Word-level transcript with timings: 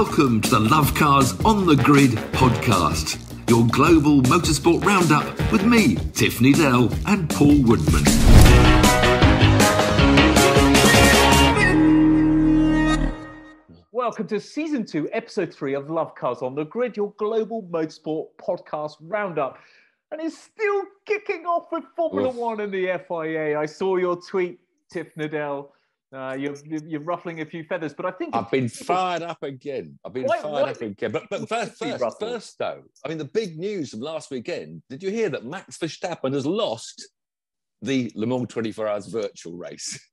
Welcome 0.00 0.40
to 0.42 0.50
the 0.50 0.60
Love 0.60 0.94
Cars 0.94 1.32
on 1.44 1.66
the 1.66 1.74
Grid 1.74 2.12
podcast, 2.30 3.18
your 3.50 3.66
global 3.66 4.22
motorsport 4.22 4.84
roundup 4.84 5.26
with 5.50 5.64
me, 5.64 5.96
Tiff 6.12 6.38
Needell, 6.38 6.96
and 7.08 7.28
Paul 7.28 7.60
Woodman. 7.64 8.04
Welcome 13.90 14.28
to 14.28 14.38
season 14.38 14.86
two, 14.86 15.08
episode 15.12 15.52
three 15.52 15.74
of 15.74 15.90
Love 15.90 16.14
Cars 16.14 16.42
on 16.42 16.54
the 16.54 16.64
Grid, 16.64 16.96
your 16.96 17.12
global 17.16 17.64
motorsport 17.64 18.28
podcast 18.40 18.98
roundup. 19.00 19.58
And 20.12 20.20
it's 20.20 20.38
still 20.38 20.84
kicking 21.06 21.44
off 21.44 21.72
with 21.72 21.82
Formula 21.96 22.28
Oof. 22.28 22.36
One 22.36 22.60
and 22.60 22.72
the 22.72 23.00
FIA. 23.08 23.58
I 23.58 23.66
saw 23.66 23.96
your 23.96 24.14
tweet, 24.14 24.60
Tiff 24.92 25.12
Needell. 25.16 25.70
Uh, 26.10 26.34
you're, 26.38 26.54
you're 26.64 27.02
ruffling 27.02 27.42
a 27.42 27.44
few 27.44 27.64
feathers, 27.64 27.92
but 27.92 28.06
I 28.06 28.10
think 28.12 28.34
I've 28.34 28.50
been 28.50 28.68
fired 28.68 29.22
up 29.22 29.42
again. 29.42 29.98
I've 30.04 30.14
been 30.14 30.24
Why- 30.24 30.38
fired 30.40 30.52
why- 30.52 30.70
up 30.70 30.80
again. 30.80 31.12
But, 31.12 31.24
but 31.28 31.46
first, 31.48 31.76
first, 31.78 32.20
first, 32.20 32.58
though, 32.58 32.82
I 33.04 33.08
mean, 33.08 33.18
the 33.18 33.26
big 33.26 33.58
news 33.58 33.90
from 33.90 34.00
last 34.00 34.30
weekend. 34.30 34.82
Did 34.88 35.02
you 35.02 35.10
hear 35.10 35.28
that 35.28 35.44
Max 35.44 35.76
Verstappen 35.76 36.32
has 36.32 36.46
lost 36.46 37.08
the 37.82 38.10
Le 38.14 38.26
Mans 38.26 38.48
24 38.48 38.88
Hours 38.88 39.06
virtual 39.06 39.56
race? 39.56 39.98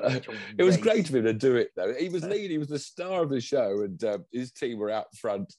Uh, 0.00 0.20
it 0.56 0.62
was 0.62 0.76
great 0.76 1.08
of 1.08 1.16
him 1.16 1.24
to 1.24 1.32
do 1.32 1.56
it, 1.56 1.70
though. 1.74 1.92
He 1.98 2.08
was 2.08 2.22
leading. 2.22 2.52
He 2.52 2.58
was 2.58 2.68
the 2.68 2.78
star 2.78 3.24
of 3.24 3.28
the 3.28 3.40
show, 3.40 3.82
and 3.82 4.02
uh, 4.04 4.18
his 4.30 4.52
team 4.52 4.78
were 4.78 4.88
out 4.88 5.06
front. 5.16 5.52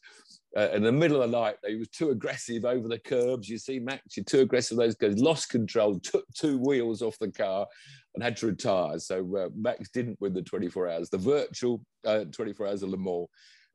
Uh, 0.56 0.70
in 0.70 0.84
the 0.84 0.92
middle 0.92 1.22
of 1.22 1.32
the 1.32 1.38
night, 1.40 1.56
he 1.66 1.76
was 1.76 1.90
too 1.90 2.12
aggressive 2.12 2.64
over 2.64 2.88
the 2.88 3.00
curbs. 3.00 3.50
You 3.50 3.58
see, 3.58 3.80
Max, 3.80 4.16
you're 4.16 4.24
too 4.24 4.42
aggressive. 4.42 4.78
Those 4.78 4.96
guys 4.96 5.20
lost 5.20 5.50
control, 5.50 6.00
took 6.00 6.26
two 6.36 6.60
wheels 6.60 7.02
off 7.02 7.18
the 7.18 7.32
car, 7.32 7.66
and 8.14 8.24
had 8.24 8.38
to 8.38 8.48
retire. 8.48 9.00
So 9.00 9.36
uh, 9.36 9.50
Max 9.56 9.90
didn't 9.90 10.22
win 10.22 10.34
the 10.34 10.44
24 10.44 10.90
hours, 10.90 11.10
the 11.10 11.18
virtual 11.18 11.84
uh, 12.06 12.26
24 12.32 12.68
hours 12.68 12.84
of 12.84 12.90
Le 12.90 12.98
Mans. 12.98 13.28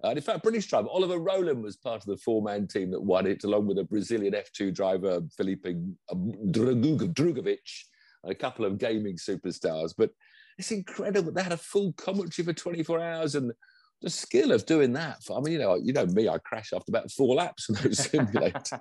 And 0.05 0.17
in 0.17 0.23
fact, 0.23 0.45
British 0.45 0.69
driver 0.69 0.89
Oliver 0.89 1.19
Rowland 1.19 1.63
was 1.63 1.77
part 1.77 2.03
of 2.03 2.07
the 2.07 2.17
four-man 2.19 2.69
team 2.69 2.93
that 2.93 3.03
won 3.03 3.27
it, 3.27 3.43
along 3.43 3.67
with 3.67 3.79
a 3.79 3.85
Brazilian 3.85 4.35
F2 4.35 4.73
driver 4.73 5.21
Felipe 5.37 5.67
Drugov- 6.13 7.15
Drugovich, 7.15 7.85
and 8.23 8.31
a 8.31 8.37
couple 8.37 8.65
of 8.65 8.79
gaming 8.79 9.17
superstars. 9.17 9.93
But 9.99 10.11
it's 10.57 10.71
incredible. 10.71 11.33
They 11.33 11.43
had 11.43 11.53
a 11.53 11.57
full 11.57 11.93
commentary 11.95 12.47
for 12.47 12.53
24 12.53 13.01
hours, 13.01 13.35
and 13.35 13.53
the 14.01 14.11
skill 14.11 14.53
of 14.53 14.65
doing 14.65 14.93
that. 14.93 15.23
For, 15.23 15.37
I 15.37 15.41
mean, 15.41 15.55
you 15.55 15.59
know, 15.59 15.75
you 15.75 15.93
know 15.93 16.07
me, 16.07 16.29
I 16.29 16.39
crash 16.39 16.73
after 16.73 16.91
about 16.91 17.11
four 17.11 17.35
laps 17.35 17.69
on 17.69 17.77
those 17.83 17.99
simulators. 18.09 18.81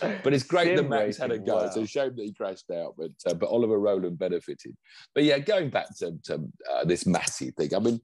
But 0.00 0.32
it's 0.32 0.44
great 0.44 0.76
that 0.76 0.82
Sim 0.82 0.88
Max 0.88 1.18
had 1.18 1.32
a 1.32 1.38
go. 1.38 1.56
wow. 1.56 1.64
It's 1.64 1.76
a 1.76 1.86
shame 1.86 2.16
that 2.16 2.24
he 2.24 2.32
crashed 2.32 2.70
out, 2.70 2.94
but 2.96 3.10
uh, 3.26 3.34
but 3.34 3.48
Oliver 3.48 3.78
Rowland 3.78 4.18
benefited. 4.18 4.74
But 5.14 5.24
yeah, 5.24 5.38
going 5.38 5.70
back 5.70 5.94
to, 5.98 6.12
to 6.24 6.48
uh, 6.72 6.84
this 6.84 7.04
Masi 7.04 7.54
thing, 7.54 7.74
I 7.74 7.78
mean, 7.78 8.00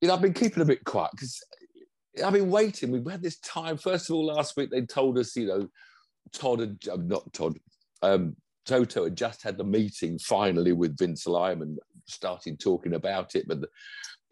you 0.00 0.08
know, 0.08 0.14
I've 0.14 0.22
been 0.22 0.34
keeping 0.34 0.62
a 0.62 0.66
bit 0.66 0.84
quiet 0.84 1.12
because 1.12 1.42
I've 2.22 2.34
been 2.34 2.50
waiting. 2.50 2.90
We've 2.90 3.10
had 3.10 3.22
this 3.22 3.38
time. 3.38 3.78
First 3.78 4.10
of 4.10 4.16
all, 4.16 4.26
last 4.26 4.56
week 4.56 4.70
they 4.70 4.82
told 4.82 5.18
us, 5.18 5.34
you 5.36 5.46
know, 5.46 5.68
Todd 6.34 6.60
had 6.60 6.78
uh, 6.90 6.96
not 7.00 7.32
Todd, 7.32 7.58
um, 8.02 8.36
Toto 8.66 9.04
had 9.04 9.16
just 9.16 9.42
had 9.42 9.56
the 9.56 9.64
meeting 9.64 10.18
finally 10.18 10.72
with 10.72 10.98
Ben 10.98 11.14
Sulayem, 11.14 11.76
started 12.06 12.60
talking 12.60 12.92
about 12.92 13.36
it, 13.36 13.48
but. 13.48 13.62
The, 13.62 13.68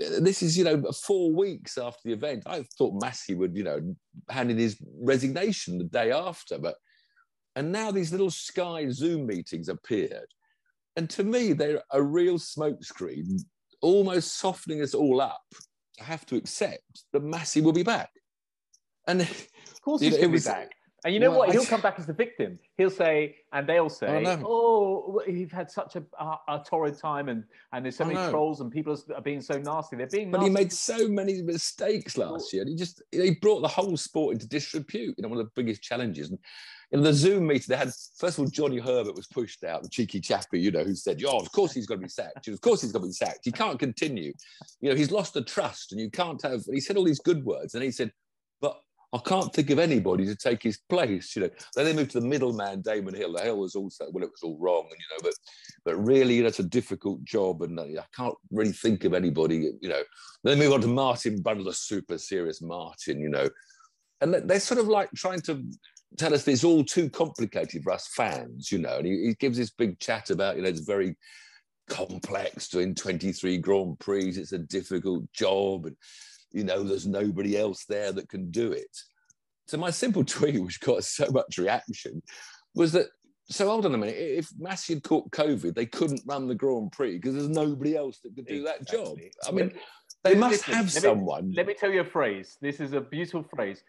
this 0.00 0.42
is, 0.42 0.56
you 0.56 0.64
know, 0.64 0.82
four 0.92 1.32
weeks 1.32 1.76
after 1.76 2.00
the 2.04 2.12
event. 2.12 2.44
I 2.46 2.64
thought 2.78 3.00
Masi 3.02 3.36
would, 3.36 3.56
you 3.56 3.64
know, 3.64 3.94
hand 4.28 4.50
in 4.50 4.58
his 4.58 4.80
resignation 5.00 5.78
the 5.78 5.84
day 5.84 6.10
after, 6.10 6.58
but 6.58 6.76
and 7.56 7.72
now 7.72 7.90
these 7.90 8.12
little 8.12 8.30
Sky 8.30 8.88
Zoom 8.90 9.26
meetings 9.26 9.68
appeared. 9.68 10.28
And 10.96 11.10
to 11.10 11.24
me, 11.24 11.52
they're 11.52 11.82
a 11.90 12.02
real 12.02 12.38
smokescreen, 12.38 13.42
almost 13.82 14.38
softening 14.38 14.82
us 14.82 14.94
all 14.94 15.20
up. 15.20 15.42
I 16.00 16.04
have 16.04 16.24
to 16.26 16.36
accept 16.36 17.04
that 17.12 17.22
Masi 17.22 17.62
will 17.62 17.72
be 17.72 17.82
back. 17.82 18.10
And 19.06 19.22
Of 19.22 19.82
course, 19.82 20.00
he's 20.00 20.16
going 20.16 20.32
to 20.32 20.38
be 20.38 20.44
back. 20.44 20.70
And 21.04 21.14
you 21.14 21.20
know 21.20 21.30
Well, 21.30 21.40
what? 21.40 21.52
He'll 21.52 21.64
come 21.64 21.80
back 21.80 21.98
as 21.98 22.06
the 22.06 22.12
victim. 22.12 22.58
He'll 22.76 22.90
say, 22.90 23.36
and 23.52 23.66
they'll 23.66 23.84
oh, 23.84 23.88
say, 23.88 24.22
know. 24.22 24.42
"Oh, 24.44 25.22
we've 25.26 25.50
had 25.50 25.70
such 25.70 25.96
a, 25.96 26.02
a, 26.18 26.36
a 26.48 26.64
torrid 26.64 26.98
time, 26.98 27.28
and 27.28 27.44
and 27.72 27.84
there's 27.84 27.96
so 27.96 28.04
many 28.04 28.30
trolls, 28.30 28.60
and 28.60 28.70
people 28.70 28.98
are 29.14 29.22
being 29.22 29.40
so 29.40 29.58
nasty. 29.58 29.96
They're 29.96 30.06
being 30.06 30.30
but 30.30 30.38
nasty. 30.38 30.50
he 30.50 30.54
made 30.54 30.72
so 30.72 31.08
many 31.08 31.42
mistakes 31.42 32.18
last 32.18 32.52
year. 32.52 32.62
And 32.62 32.70
he 32.70 32.76
just 32.76 33.02
he 33.10 33.36
brought 33.40 33.60
the 33.60 33.68
whole 33.68 33.96
sport 33.96 34.34
into 34.34 34.46
disrepute. 34.46 35.14
You 35.16 35.22
know, 35.22 35.28
one 35.28 35.38
of 35.38 35.46
the 35.46 35.52
biggest 35.54 35.82
challenges. 35.82 36.30
And 36.30 36.38
in 36.92 37.02
the 37.02 37.12
Zoom 37.12 37.46
meeting, 37.46 37.66
they 37.68 37.76
had 37.76 37.92
first 38.18 38.38
of 38.38 38.40
all 38.40 38.50
Johnny 38.50 38.78
Herbert 38.78 39.14
was 39.14 39.26
pushed 39.26 39.64
out, 39.64 39.82
the 39.82 39.88
cheeky 39.88 40.20
chappy, 40.20 40.60
you 40.60 40.70
know, 40.70 40.84
who 40.84 40.94
said, 40.94 41.22
"Oh, 41.24 41.38
of 41.38 41.50
course 41.52 41.72
he's 41.72 41.86
going 41.86 42.00
to 42.00 42.06
be 42.06 42.10
sacked. 42.10 42.48
Of 42.48 42.60
course 42.60 42.82
he's 42.82 42.92
going 42.92 43.04
to 43.04 43.08
be 43.08 43.12
sacked. 43.12 43.40
He 43.44 43.52
can't 43.52 43.78
continue. 43.78 44.32
You 44.80 44.90
know, 44.90 44.96
he's 44.96 45.10
lost 45.10 45.34
the 45.34 45.42
trust, 45.42 45.92
and 45.92 46.00
you 46.00 46.10
can't 46.10 46.42
have." 46.42 46.66
And 46.66 46.74
he 46.74 46.80
said 46.80 46.96
all 46.96 47.04
these 47.04 47.20
good 47.20 47.44
words, 47.44 47.74
and 47.74 47.82
he 47.82 47.90
said. 47.90 48.12
I 49.12 49.18
can't 49.18 49.52
think 49.52 49.70
of 49.70 49.80
anybody 49.80 50.24
to 50.26 50.36
take 50.36 50.62
his 50.62 50.78
place, 50.88 51.34
you 51.34 51.42
know. 51.42 51.50
Then 51.74 51.84
they 51.84 51.92
moved 51.92 52.12
to 52.12 52.20
the 52.20 52.26
middleman, 52.26 52.80
Damon 52.82 53.14
Hill. 53.14 53.32
The 53.32 53.42
Hill 53.42 53.58
was 53.58 53.74
also 53.74 54.06
well, 54.12 54.22
it 54.22 54.30
was 54.30 54.42
all 54.42 54.56
wrong, 54.60 54.86
and 54.88 54.98
you 55.00 55.06
know, 55.10 55.20
but 55.22 55.34
but 55.84 55.96
really 56.06 56.40
that's 56.42 56.60
a 56.60 56.64
difficult 56.64 57.24
job, 57.24 57.62
and 57.62 57.78
uh, 57.78 57.82
I 57.82 58.04
can't 58.16 58.36
really 58.52 58.72
think 58.72 59.04
of 59.04 59.14
anybody, 59.14 59.72
you 59.80 59.88
know. 59.88 60.02
Then 60.44 60.58
they 60.58 60.64
move 60.64 60.74
on 60.74 60.80
to 60.82 60.86
Martin 60.86 61.42
Brundle, 61.42 61.64
the 61.64 61.72
super 61.72 62.18
serious 62.18 62.62
Martin, 62.62 63.20
you 63.20 63.30
know, 63.30 63.48
and 64.20 64.32
they- 64.34 64.40
they're 64.40 64.60
sort 64.60 64.80
of 64.80 64.86
like 64.86 65.10
trying 65.12 65.40
to 65.42 65.64
tell 66.16 66.34
us 66.34 66.46
it's 66.46 66.64
all 66.64 66.84
too 66.84 67.10
complicated 67.10 67.82
for 67.82 67.92
us 67.92 68.08
fans, 68.14 68.70
you 68.70 68.78
know. 68.78 68.98
And 68.98 69.06
he, 69.06 69.26
he 69.26 69.34
gives 69.34 69.58
this 69.58 69.70
big 69.70 69.98
chat 69.98 70.30
about, 70.30 70.56
you 70.56 70.62
know, 70.62 70.68
it's 70.68 70.80
very 70.80 71.16
complex 71.88 72.68
doing 72.68 72.94
23 72.94 73.58
Grand 73.58 73.98
Prix. 73.98 74.28
It's 74.28 74.52
a 74.52 74.58
difficult 74.58 75.30
job, 75.32 75.86
and 75.86 75.96
you 76.52 76.64
know, 76.64 76.82
there's 76.82 77.06
nobody 77.06 77.56
else 77.56 77.84
there 77.84 78.12
that 78.12 78.28
can 78.28 78.50
do 78.50 78.72
it. 78.72 78.96
So 79.66 79.78
my 79.78 79.90
simple 79.90 80.24
tweet, 80.24 80.62
which 80.62 80.80
got 80.80 81.04
so 81.04 81.26
much 81.30 81.58
reaction, 81.58 82.22
was 82.74 82.92
that. 82.92 83.06
So 83.48 83.66
hold 83.68 83.84
on 83.84 83.94
a 83.94 83.98
minute. 83.98 84.16
If 84.16 84.50
Masi 84.50 84.94
had 84.94 85.02
caught 85.02 85.30
COVID, 85.32 85.74
they 85.74 85.86
couldn't 85.86 86.22
run 86.24 86.46
the 86.46 86.54
Grand 86.54 86.92
Prix 86.92 87.16
because 87.16 87.34
there's 87.34 87.48
nobody 87.48 87.96
else 87.96 88.20
that 88.20 88.36
could 88.36 88.46
do 88.46 88.62
that 88.62 88.86
job. 88.86 89.18
I 89.46 89.50
mean, 89.50 89.72
they 90.22 90.36
must 90.36 90.62
have 90.64 90.76
let 90.76 90.84
me- 90.84 90.90
someone. 91.00 91.52
Let 91.56 91.66
me 91.66 91.74
tell 91.74 91.90
you 91.90 92.00
a 92.00 92.04
phrase. 92.04 92.58
This 92.60 92.78
is 92.78 92.92
a 92.92 93.00
beautiful 93.00 93.42
phrase. 93.42 93.82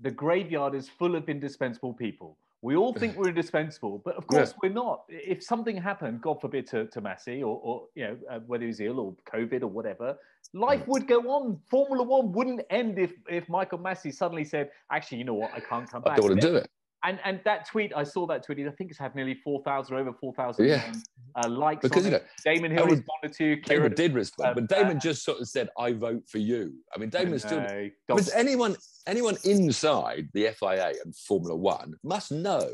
The 0.00 0.10
graveyard 0.10 0.74
is 0.74 0.90
full 0.90 1.16
of 1.16 1.30
indispensable 1.30 1.94
people. 1.94 2.36
We 2.66 2.74
all 2.74 2.92
think 2.92 3.16
we're 3.18 3.28
indispensable, 3.28 4.02
but 4.04 4.16
of 4.16 4.24
Yeah. 4.28 4.38
course 4.38 4.54
we're 4.60 4.72
not. 4.72 5.04
If 5.08 5.44
something 5.44 5.76
happened, 5.76 6.20
God 6.20 6.40
forbid, 6.40 6.66
to, 6.72 6.86
to 6.86 7.00
Masi 7.00 7.38
or, 7.42 7.60
or 7.62 7.86
you 7.94 8.04
know 8.04 8.16
uh, 8.28 8.40
whether 8.40 8.66
he's 8.66 8.80
ill 8.80 8.98
or 8.98 9.14
COVID 9.32 9.62
or 9.62 9.68
whatever, 9.68 10.18
life 10.52 10.80
Mm. 10.80 10.88
would 10.88 11.06
go 11.06 11.20
on. 11.36 11.60
Formula 11.70 12.02
One 12.02 12.32
wouldn't 12.32 12.62
end 12.70 12.98
if 12.98 13.12
if 13.30 13.48
Michael 13.48 13.78
Masi 13.78 14.12
suddenly 14.12 14.44
said, 14.44 14.70
"Actually, 14.90 15.18
you 15.18 15.24
know 15.24 15.34
what? 15.34 15.52
I 15.54 15.60
can't 15.60 15.88
come 15.88 16.02
I 16.04 16.08
back." 16.08 16.16
don't 16.16 16.26
want 16.30 16.40
to 16.40 16.48
do 16.48 16.56
it. 16.56 16.68
And 17.06 17.18
and 17.24 17.40
that 17.44 17.66
tweet, 17.68 17.92
I 17.94 18.02
saw 18.02 18.26
that 18.26 18.44
tweet. 18.44 18.58
I 18.66 18.70
think 18.70 18.90
it's 18.90 18.98
had 18.98 19.14
nearly 19.14 19.34
four 19.44 19.62
thousand, 19.62 19.96
over 19.96 20.12
four 20.12 20.34
thousand 20.34 20.66
Yeah. 20.66 20.92
uh, 21.36 21.48
likes. 21.48 21.82
Because 21.82 22.04
you 22.04 22.10
know, 22.10 22.20
Damon 22.44 22.72
Hill 22.72 22.86
would- 22.88 22.98
responded 22.98 23.32
to 23.38 23.44
Damon 23.56 23.62
Kieran. 23.64 23.94
did 23.94 24.14
respond, 24.14 24.50
uh, 24.50 24.54
but 24.54 24.68
Damon 24.68 24.96
uh, 24.96 25.00
just 25.00 25.24
sort 25.24 25.40
of 25.40 25.48
said, 25.48 25.68
"I 25.78 25.92
vote 25.92 26.24
for 26.28 26.38
you." 26.38 26.74
I 26.94 26.98
mean, 26.98 27.10
Damon 27.10 27.38
still. 27.38 27.64
Was 28.08 28.30
anyone 28.30 28.76
anyone 29.06 29.36
inside 29.44 30.28
the 30.34 30.48
FIA 30.58 30.94
and 31.04 31.14
Formula 31.14 31.54
One 31.56 31.94
must 32.02 32.32
know 32.32 32.68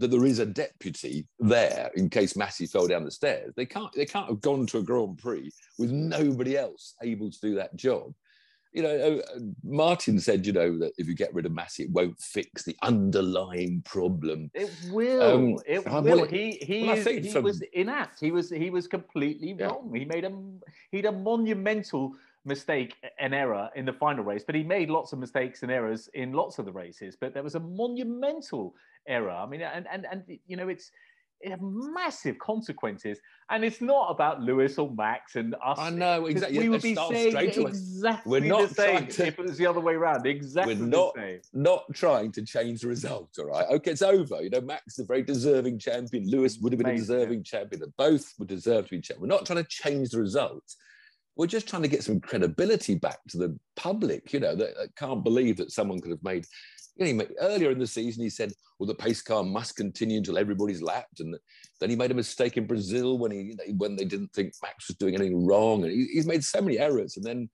that 0.00 0.10
there 0.10 0.24
is 0.24 0.38
a 0.38 0.46
deputy 0.46 1.26
there 1.38 1.90
in 1.94 2.08
case 2.08 2.32
Masi 2.32 2.68
fell 2.70 2.88
down 2.88 3.04
the 3.04 3.10
stairs. 3.10 3.52
They 3.56 3.66
can't 3.66 3.92
they 3.92 4.06
can't 4.06 4.28
have 4.28 4.40
gone 4.40 4.66
to 4.68 4.78
a 4.78 4.82
Grand 4.82 5.18
Prix 5.18 5.50
with 5.78 5.90
nobody 5.90 6.56
else 6.56 6.94
able 7.02 7.30
to 7.30 7.40
do 7.40 7.54
that 7.56 7.76
job. 7.76 8.12
You 8.74 8.82
know, 8.82 9.20
uh, 9.20 9.38
Martin 9.62 10.18
said, 10.18 10.44
you 10.44 10.52
know, 10.52 10.76
that 10.78 10.92
if 10.98 11.06
you 11.06 11.14
get 11.14 11.32
rid 11.32 11.46
of 11.46 11.52
Masi, 11.52 11.80
it 11.84 11.90
won't 11.90 12.18
fix 12.20 12.64
the 12.64 12.76
underlying 12.82 13.82
problem. 13.82 14.50
It 14.52 14.68
will. 14.90 15.22
Um, 15.22 15.58
it 15.64 15.86
will. 15.86 16.02
well, 16.02 16.24
he 16.24 16.58
he, 16.60 16.88
well, 16.88 16.96
is, 16.98 17.06
he 17.06 17.30
from- 17.30 17.44
was 17.44 17.62
inapt. 17.72 18.18
He 18.20 18.32
was 18.32 18.50
he 18.50 18.70
was 18.70 18.88
completely 18.88 19.54
Yeah. 19.56 19.66
wrong. 19.66 19.94
He 19.94 20.04
made 20.04 20.24
a 20.24 20.32
he'd 20.90 21.06
a 21.06 21.12
monumental 21.12 22.14
mistake, 22.44 22.94
and 23.20 23.32
error 23.32 23.70
in 23.76 23.84
the 23.86 23.92
final 23.92 24.22
race, 24.24 24.44
but 24.44 24.54
he 24.54 24.62
made 24.64 24.90
lots 24.90 25.12
of 25.12 25.18
mistakes 25.18 25.62
and 25.62 25.70
errors 25.72 26.08
in 26.12 26.32
lots 26.32 26.58
of 26.58 26.64
the 26.66 26.72
races. 26.72 27.16
But 27.18 27.32
there 27.32 27.42
was 27.44 27.54
a 27.54 27.60
monumental 27.60 28.74
error. 29.06 29.30
I 29.30 29.46
mean, 29.46 29.62
and 29.62 29.86
and 29.90 30.04
and 30.10 30.24
you 30.46 30.56
know, 30.56 30.68
it's 30.68 30.90
massive 31.60 32.38
consequences, 32.38 33.18
and 33.50 33.64
it's 33.64 33.80
not 33.80 34.10
about 34.10 34.40
Lewis 34.40 34.78
or 34.78 34.90
Max 34.94 35.36
and 35.36 35.54
us. 35.64 35.78
I 35.78 35.90
know 35.90 36.26
exactly. 36.26 36.58
We 36.58 36.68
would 36.68 36.82
be 36.82 36.94
saying 36.94 37.36
exactly 37.36 38.30
we're 38.30 38.40
not 38.48 38.68
the 38.70 38.74
same 38.74 39.06
to- 39.08 39.26
if 39.26 39.38
it 39.38 39.42
was 39.44 39.58
the 39.58 39.66
other 39.66 39.80
way 39.80 39.94
around. 39.94 40.26
Exactly 40.26 40.74
We're 40.74 40.86
not- 40.86 41.16
not 41.52 41.84
trying 41.92 42.32
to 42.32 42.44
change 42.44 42.80
the 42.80 42.88
result. 42.88 43.30
All 43.38 43.46
right. 43.46 43.66
Okay, 43.70 43.90
it's 43.92 44.02
over. 44.02 44.42
You 44.42 44.50
know, 44.50 44.60
Max 44.60 44.94
is 44.98 45.04
a 45.04 45.06
very 45.06 45.22
deserving 45.22 45.78
champion. 45.78 46.28
Lewis 46.28 46.58
would 46.60 46.72
have 46.72 46.78
been 46.78 46.86
a 46.88 46.90
Amazing, 46.90 47.14
yeah. 47.14 47.20
deserving 47.20 47.42
champion. 47.44 47.94
Both 47.98 48.34
would 48.38 48.48
deserve 48.48 48.84
to 48.86 48.90
be 48.90 49.00
champion. 49.00 49.28
We're 49.28 49.36
not 49.36 49.46
trying 49.46 49.62
to 49.62 49.68
change 49.68 50.10
the 50.10 50.20
result. 50.20 50.64
We're 51.36 51.46
just 51.48 51.66
trying 51.68 51.82
to 51.82 51.88
get 51.88 52.04
some 52.04 52.20
credibility 52.20 52.94
back 52.94 53.18
to 53.30 53.38
the 53.38 53.58
public, 53.76 54.32
you 54.32 54.38
know, 54.40 54.54
that, 54.54 54.76
that 54.76 54.94
can't 54.96 55.24
believe 55.24 55.56
that 55.56 55.72
someone 55.72 56.00
could 56.00 56.12
have 56.12 56.22
made. 56.22 56.46
You 56.96 57.06
know, 57.06 57.14
made, 57.14 57.34
earlier 57.40 57.70
in 57.70 57.78
the 57.78 57.86
season, 57.86 58.22
he 58.22 58.30
said, 58.30 58.52
well, 58.78 58.86
the 58.86 58.94
pace 58.94 59.22
car 59.22 59.42
must 59.42 59.76
continue 59.76 60.18
until 60.18 60.38
everybody's 60.38 60.82
lapped. 60.82 61.20
And 61.20 61.36
then 61.80 61.90
he 61.90 61.96
made 61.96 62.10
a 62.10 62.14
mistake 62.14 62.56
in 62.56 62.66
Brazil 62.66 63.18
when 63.18 63.30
he 63.30 63.56
when 63.76 63.96
they 63.96 64.04
didn't 64.04 64.32
think 64.32 64.52
Max 64.62 64.88
was 64.88 64.96
doing 64.96 65.14
anything 65.14 65.46
wrong. 65.46 65.84
And 65.84 65.92
he, 65.92 66.06
he's 66.12 66.26
made 66.26 66.44
so 66.44 66.60
many 66.60 66.78
errors. 66.78 67.16
And 67.16 67.24
then, 67.24 67.48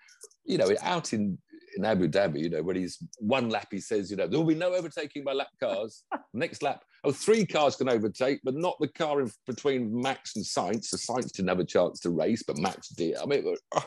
you 0.44 0.58
know, 0.58 0.70
out 0.82 1.12
in, 1.12 1.38
in 1.76 1.84
Abu 1.84 2.08
Dhabi, 2.08 2.40
you 2.40 2.50
know, 2.50 2.62
when 2.62 2.76
he's 2.76 2.98
one 3.18 3.48
lap, 3.48 3.68
he 3.70 3.80
says, 3.80 4.10
you 4.10 4.16
know, 4.16 4.26
there 4.26 4.38
will 4.38 4.46
be 4.46 4.54
no 4.54 4.74
overtaking 4.74 5.24
by 5.24 5.32
lap 5.32 5.50
cars. 5.58 6.04
Next 6.32 6.62
lap, 6.62 6.82
oh, 7.04 7.12
three 7.12 7.44
cars 7.44 7.76
can 7.76 7.88
overtake, 7.88 8.40
but 8.44 8.54
not 8.54 8.76
the 8.80 8.88
car 8.88 9.20
in 9.20 9.30
between 9.46 10.00
Max 10.00 10.36
and 10.36 10.44
Sainz. 10.44 10.86
So 10.86 10.96
Sainz 10.96 11.32
didn't 11.32 11.48
have 11.48 11.60
a 11.60 11.64
chance 11.64 12.00
to 12.00 12.10
race, 12.10 12.42
but 12.46 12.58
Max 12.58 12.88
did. 12.88 13.16
I 13.16 13.26
mean, 13.26 13.54
oh, 13.74 13.84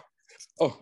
oh. 0.61 0.77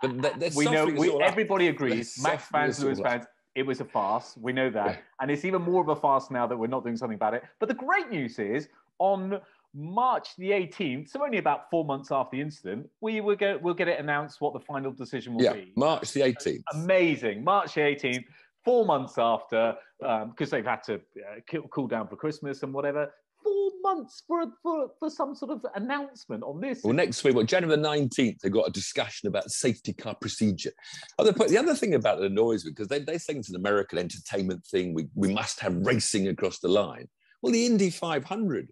But 0.00 0.54
we 0.54 0.64
know 0.66 0.86
we, 0.86 1.10
everybody 1.20 1.68
agrees. 1.68 2.22
Max 2.22 2.44
fans, 2.44 2.82
Lewis 2.82 3.00
fans, 3.00 3.24
it 3.58 3.66
was 3.66 3.80
a 3.80 3.84
farce. 3.84 4.36
We 4.40 4.52
know 4.52 4.70
that, 4.70 4.86
yeah. 4.86 4.96
and 5.20 5.30
it's 5.30 5.44
even 5.44 5.62
more 5.62 5.82
of 5.82 5.88
a 5.88 5.96
farce 5.96 6.30
now 6.30 6.46
that 6.46 6.56
we're 6.56 6.68
not 6.68 6.84
doing 6.84 6.96
something 6.96 7.16
about 7.16 7.34
it. 7.34 7.42
But 7.58 7.68
the 7.68 7.74
great 7.74 8.08
news 8.08 8.38
is 8.38 8.68
on 8.98 9.40
March 9.74 10.36
the 10.36 10.50
18th, 10.50 11.10
so 11.10 11.24
only 11.24 11.38
about 11.38 11.68
four 11.70 11.84
months 11.84 12.12
after 12.12 12.36
the 12.36 12.40
incident, 12.40 12.88
we 13.00 13.20
will 13.20 13.36
get 13.36 13.60
we'll 13.60 13.74
get 13.74 13.88
it 13.88 13.98
announced 13.98 14.40
what 14.40 14.52
the 14.52 14.60
final 14.60 14.92
decision 14.92 15.34
will 15.34 15.42
yeah, 15.42 15.54
be. 15.54 15.72
March 15.76 16.12
the 16.12 16.20
18th. 16.20 16.62
Amazing, 16.72 17.42
March 17.42 17.74
the 17.74 17.80
18th, 17.80 18.24
four 18.64 18.86
months 18.86 19.18
after, 19.18 19.74
because 19.98 20.22
um, 20.22 20.34
they've 20.50 20.64
had 20.64 20.82
to 20.84 20.94
uh, 20.94 21.60
cool 21.70 21.88
down 21.88 22.06
for 22.06 22.16
Christmas 22.16 22.62
and 22.62 22.72
whatever. 22.72 23.12
Four 23.42 23.70
months 23.82 24.22
for, 24.26 24.44
for 24.62 24.90
for 24.98 25.10
some 25.10 25.34
sort 25.34 25.52
of 25.52 25.64
announcement 25.74 26.42
on 26.42 26.60
this. 26.60 26.80
Well, 26.82 26.92
next 26.92 27.22
week, 27.24 27.34
well, 27.34 27.44
January 27.44 27.80
the 27.80 27.88
19th, 27.88 28.40
they've 28.40 28.52
got 28.52 28.68
a 28.68 28.72
discussion 28.72 29.28
about 29.28 29.50
safety 29.50 29.92
car 29.92 30.16
procedure. 30.20 30.72
Other 31.18 31.32
point, 31.32 31.50
the 31.50 31.58
other 31.58 31.74
thing 31.74 31.94
about 31.94 32.18
it 32.18 32.30
annoys 32.30 32.64
me 32.64 32.72
because 32.72 32.88
they, 32.88 32.98
they 32.98 33.18
think 33.18 33.40
it's 33.40 33.50
an 33.50 33.56
American 33.56 33.98
entertainment 33.98 34.64
thing. 34.66 34.94
We, 34.94 35.06
we 35.14 35.32
must 35.32 35.60
have 35.60 35.74
racing 35.76 36.28
across 36.28 36.58
the 36.58 36.68
line. 36.68 37.08
Well, 37.42 37.52
the 37.52 37.66
Indy 37.66 37.90
500 37.90 38.70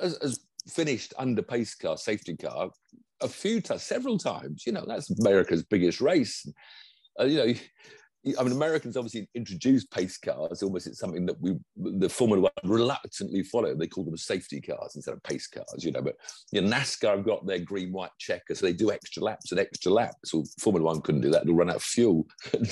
has, 0.00 0.18
has 0.20 0.40
finished 0.68 1.14
under 1.18 1.42
pace 1.42 1.74
car, 1.74 1.96
safety 1.96 2.36
car, 2.36 2.70
a 3.20 3.28
few 3.28 3.60
times, 3.60 3.82
several 3.82 4.18
times. 4.18 4.64
You 4.66 4.72
know, 4.72 4.84
that's 4.86 5.10
America's 5.20 5.64
biggest 5.64 6.00
race. 6.00 6.46
Uh, 7.18 7.24
you 7.24 7.36
know, 7.36 7.54
I 8.38 8.42
mean, 8.42 8.52
Americans 8.52 8.98
obviously 8.98 9.28
introduced 9.34 9.90
pace 9.90 10.18
cars. 10.18 10.62
Almost 10.62 10.86
it's 10.86 10.98
something 10.98 11.24
that 11.26 11.40
we, 11.40 11.56
the 11.76 12.08
Formula 12.08 12.42
One, 12.42 12.70
reluctantly 12.70 13.42
follow. 13.42 13.74
They 13.74 13.86
call 13.86 14.04
them 14.04 14.16
safety 14.16 14.60
cars 14.60 14.94
instead 14.94 15.14
of 15.14 15.22
pace 15.22 15.46
cars, 15.46 15.82
you 15.82 15.90
know. 15.90 16.02
But 16.02 16.16
you 16.52 16.60
know, 16.60 16.68
NASCAR 16.68 17.16
have 17.16 17.24
got 17.24 17.46
their 17.46 17.60
green 17.60 17.92
white 17.92 18.10
checker, 18.18 18.54
so 18.54 18.66
they 18.66 18.74
do 18.74 18.92
extra 18.92 19.22
laps 19.22 19.52
and 19.52 19.60
extra 19.60 19.90
laps. 19.90 20.34
Well, 20.34 20.44
Formula 20.58 20.84
One 20.84 21.00
couldn't 21.00 21.22
do 21.22 21.30
that; 21.30 21.42
it'll 21.42 21.54
run 21.54 21.70
out 21.70 21.76
of 21.76 21.82
fuel. 21.82 22.26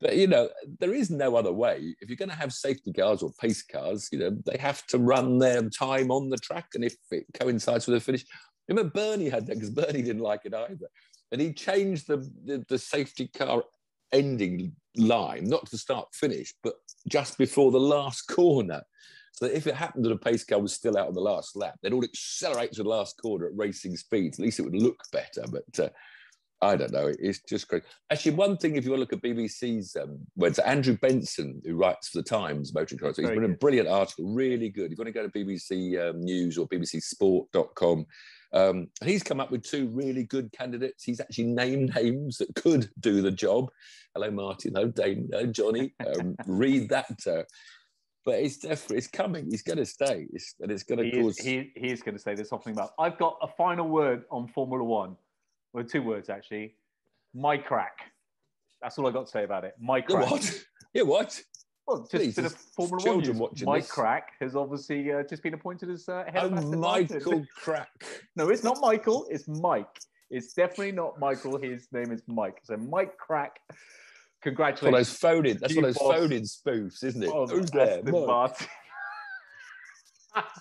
But 0.00 0.16
you 0.16 0.28
know, 0.28 0.48
there 0.78 0.94
is 0.94 1.10
no 1.10 1.34
other 1.34 1.52
way. 1.52 1.94
If 2.00 2.08
you're 2.08 2.16
going 2.16 2.28
to 2.28 2.36
have 2.36 2.52
safety 2.52 2.92
cars 2.92 3.22
or 3.22 3.32
pace 3.40 3.64
cars, 3.64 4.08
you 4.12 4.18
know, 4.20 4.30
they 4.46 4.56
have 4.58 4.86
to 4.88 4.98
run 4.98 5.38
their 5.38 5.68
time 5.70 6.10
on 6.10 6.28
the 6.28 6.36
track, 6.36 6.68
and 6.74 6.84
if 6.84 6.94
it 7.10 7.26
coincides 7.34 7.86
with 7.86 7.94
the 7.96 8.00
finish, 8.00 8.24
remember 8.68 8.90
Bernie 8.90 9.28
had 9.28 9.46
that 9.46 9.54
because 9.54 9.70
Bernie 9.70 10.02
didn't 10.02 10.22
like 10.22 10.42
it 10.44 10.54
either, 10.54 10.88
and 11.32 11.40
he 11.40 11.52
changed 11.52 12.06
the, 12.06 12.18
the, 12.44 12.64
the 12.68 12.78
safety 12.78 13.26
car 13.26 13.62
ending 14.12 14.72
line, 14.96 15.44
not 15.44 15.66
to 15.66 15.78
start 15.78 16.14
finish, 16.14 16.54
but 16.62 16.74
just 17.08 17.38
before 17.38 17.70
the 17.70 17.80
last 17.80 18.22
corner. 18.22 18.82
So 19.32 19.46
that 19.46 19.56
if 19.56 19.66
it 19.66 19.74
happened 19.74 20.04
that 20.04 20.12
a 20.12 20.18
pace 20.18 20.44
car 20.44 20.60
was 20.60 20.74
still 20.74 20.98
out 20.98 21.08
on 21.08 21.14
the 21.14 21.20
last 21.20 21.54
lap, 21.54 21.76
they'd 21.82 21.92
all 21.92 22.04
accelerate 22.04 22.72
to 22.72 22.82
the 22.82 22.88
last 22.88 23.20
corner 23.22 23.46
at 23.46 23.56
racing 23.56 23.96
speeds. 23.96 24.38
At 24.38 24.44
least 24.44 24.58
it 24.58 24.62
would 24.62 24.74
look 24.74 25.00
better. 25.12 25.44
But 25.48 25.84
uh, 25.84 25.88
I 26.60 26.74
don't 26.74 26.92
know. 26.92 27.12
It's 27.20 27.40
just 27.48 27.68
great. 27.68 27.84
Actually, 28.10 28.32
one 28.32 28.56
thing, 28.56 28.74
if 28.74 28.84
you 28.84 28.90
want 28.90 28.98
to 28.98 29.00
look 29.02 29.12
at 29.12 29.22
BBC's, 29.22 29.94
um, 29.94 30.18
where 30.34 30.50
it's 30.50 30.58
Andrew 30.58 30.96
Benson, 31.00 31.62
who 31.64 31.76
writes 31.76 32.08
for 32.08 32.18
the 32.18 32.24
Times 32.24 32.74
motor 32.74 32.96
car, 32.96 33.14
so 33.14 33.22
he's 33.22 33.30
written 33.30 33.52
a 33.52 33.56
brilliant 33.56 33.88
article, 33.88 34.34
really 34.34 34.68
good. 34.68 34.86
If 34.86 34.98
you 34.98 35.04
want 35.04 35.14
to 35.14 35.20
go 35.20 35.28
to 35.28 35.32
BBC 35.32 36.10
um, 36.10 36.20
News 36.20 36.58
or 36.58 36.66
BBCSport.com, 36.66 38.06
um, 38.52 38.88
and 39.00 39.10
he's 39.10 39.22
come 39.22 39.40
up 39.40 39.50
with 39.50 39.62
two 39.62 39.88
really 39.88 40.24
good 40.24 40.50
candidates. 40.52 41.04
He's 41.04 41.20
actually 41.20 41.48
named 41.48 41.94
names 41.94 42.38
that 42.38 42.54
could 42.54 42.90
do 43.00 43.20
the 43.20 43.30
job. 43.30 43.70
Hello, 44.14 44.30
Martin. 44.30 44.72
Hello, 44.74 44.88
Dane. 44.88 45.28
Hello, 45.30 45.46
Johnny. 45.46 45.94
Um, 46.06 46.36
read 46.46 46.88
that. 46.88 47.26
Uh, 47.26 47.42
but 48.24 48.36
it's 48.40 48.58
definitely 48.58 48.98
it's 48.98 49.06
coming. 49.06 49.50
He's 49.50 49.62
going 49.62 49.78
to 49.78 49.86
stay, 49.86 50.26
it's, 50.32 50.54
and 50.60 50.70
it's 50.70 50.82
going 50.82 50.98
to 50.98 51.04
he 51.04 51.22
cause. 51.22 51.38
Is, 51.38 51.44
he, 51.44 51.72
he 51.76 51.88
is 51.88 52.02
going 52.02 52.14
to 52.14 52.20
say 52.20 52.34
there's 52.34 52.48
something 52.48 52.72
about. 52.72 52.90
I've 52.98 53.18
got 53.18 53.38
a 53.42 53.48
final 53.48 53.88
word 53.88 54.24
on 54.30 54.48
Formula 54.48 54.84
One 54.84 55.16
well, 55.72 55.84
two 55.84 56.02
words 56.02 56.28
actually. 56.28 56.74
My 57.34 57.56
crack. 57.56 57.98
That's 58.82 58.98
all 58.98 59.06
I 59.06 59.10
got 59.10 59.26
to 59.26 59.30
say 59.30 59.44
about 59.44 59.64
it. 59.64 59.74
My 59.80 60.00
crack. 60.00 60.30
What? 60.30 60.64
Yeah, 60.94 61.02
what? 61.02 61.38
Well, 61.88 62.00
just 62.00 62.10
Please, 62.10 62.36
bit 62.36 62.44
of 62.44 62.52
Formula 62.52 63.02
children 63.02 63.38
One 63.38 63.50
news. 63.52 63.64
Mike 63.64 63.82
this. 63.84 63.90
Crack 63.90 64.32
has 64.40 64.54
obviously 64.54 65.10
uh, 65.10 65.22
just 65.22 65.42
been 65.42 65.54
appointed 65.54 65.88
as 65.88 66.06
uh, 66.06 66.24
head 66.26 66.52
oh, 66.52 66.54
of 66.54 66.78
Michael 66.78 67.46
Crack. 67.56 67.88
No, 68.36 68.50
it's 68.50 68.62
not 68.62 68.78
Michael. 68.82 69.26
It's 69.30 69.48
Mike. 69.48 69.98
It's 70.30 70.52
definitely 70.52 70.92
not 70.92 71.18
Michael. 71.18 71.56
His 71.56 71.88
name 71.90 72.12
is 72.12 72.22
Mike. 72.26 72.60
So 72.64 72.76
Mike 72.76 73.14
Krack. 73.16 73.52
Congratulations. 74.42 75.08
That's 75.08 75.22
what 75.24 75.32
those 75.32 75.46
phoned 75.46 75.60
That's 75.60 75.74
what 75.74 75.82
those 75.82 75.96
phoned 75.96 76.32
spoofs, 76.32 77.02
isn't 77.02 77.22
it? 77.22 77.30
Who's 77.30 77.70
there? 77.70 78.02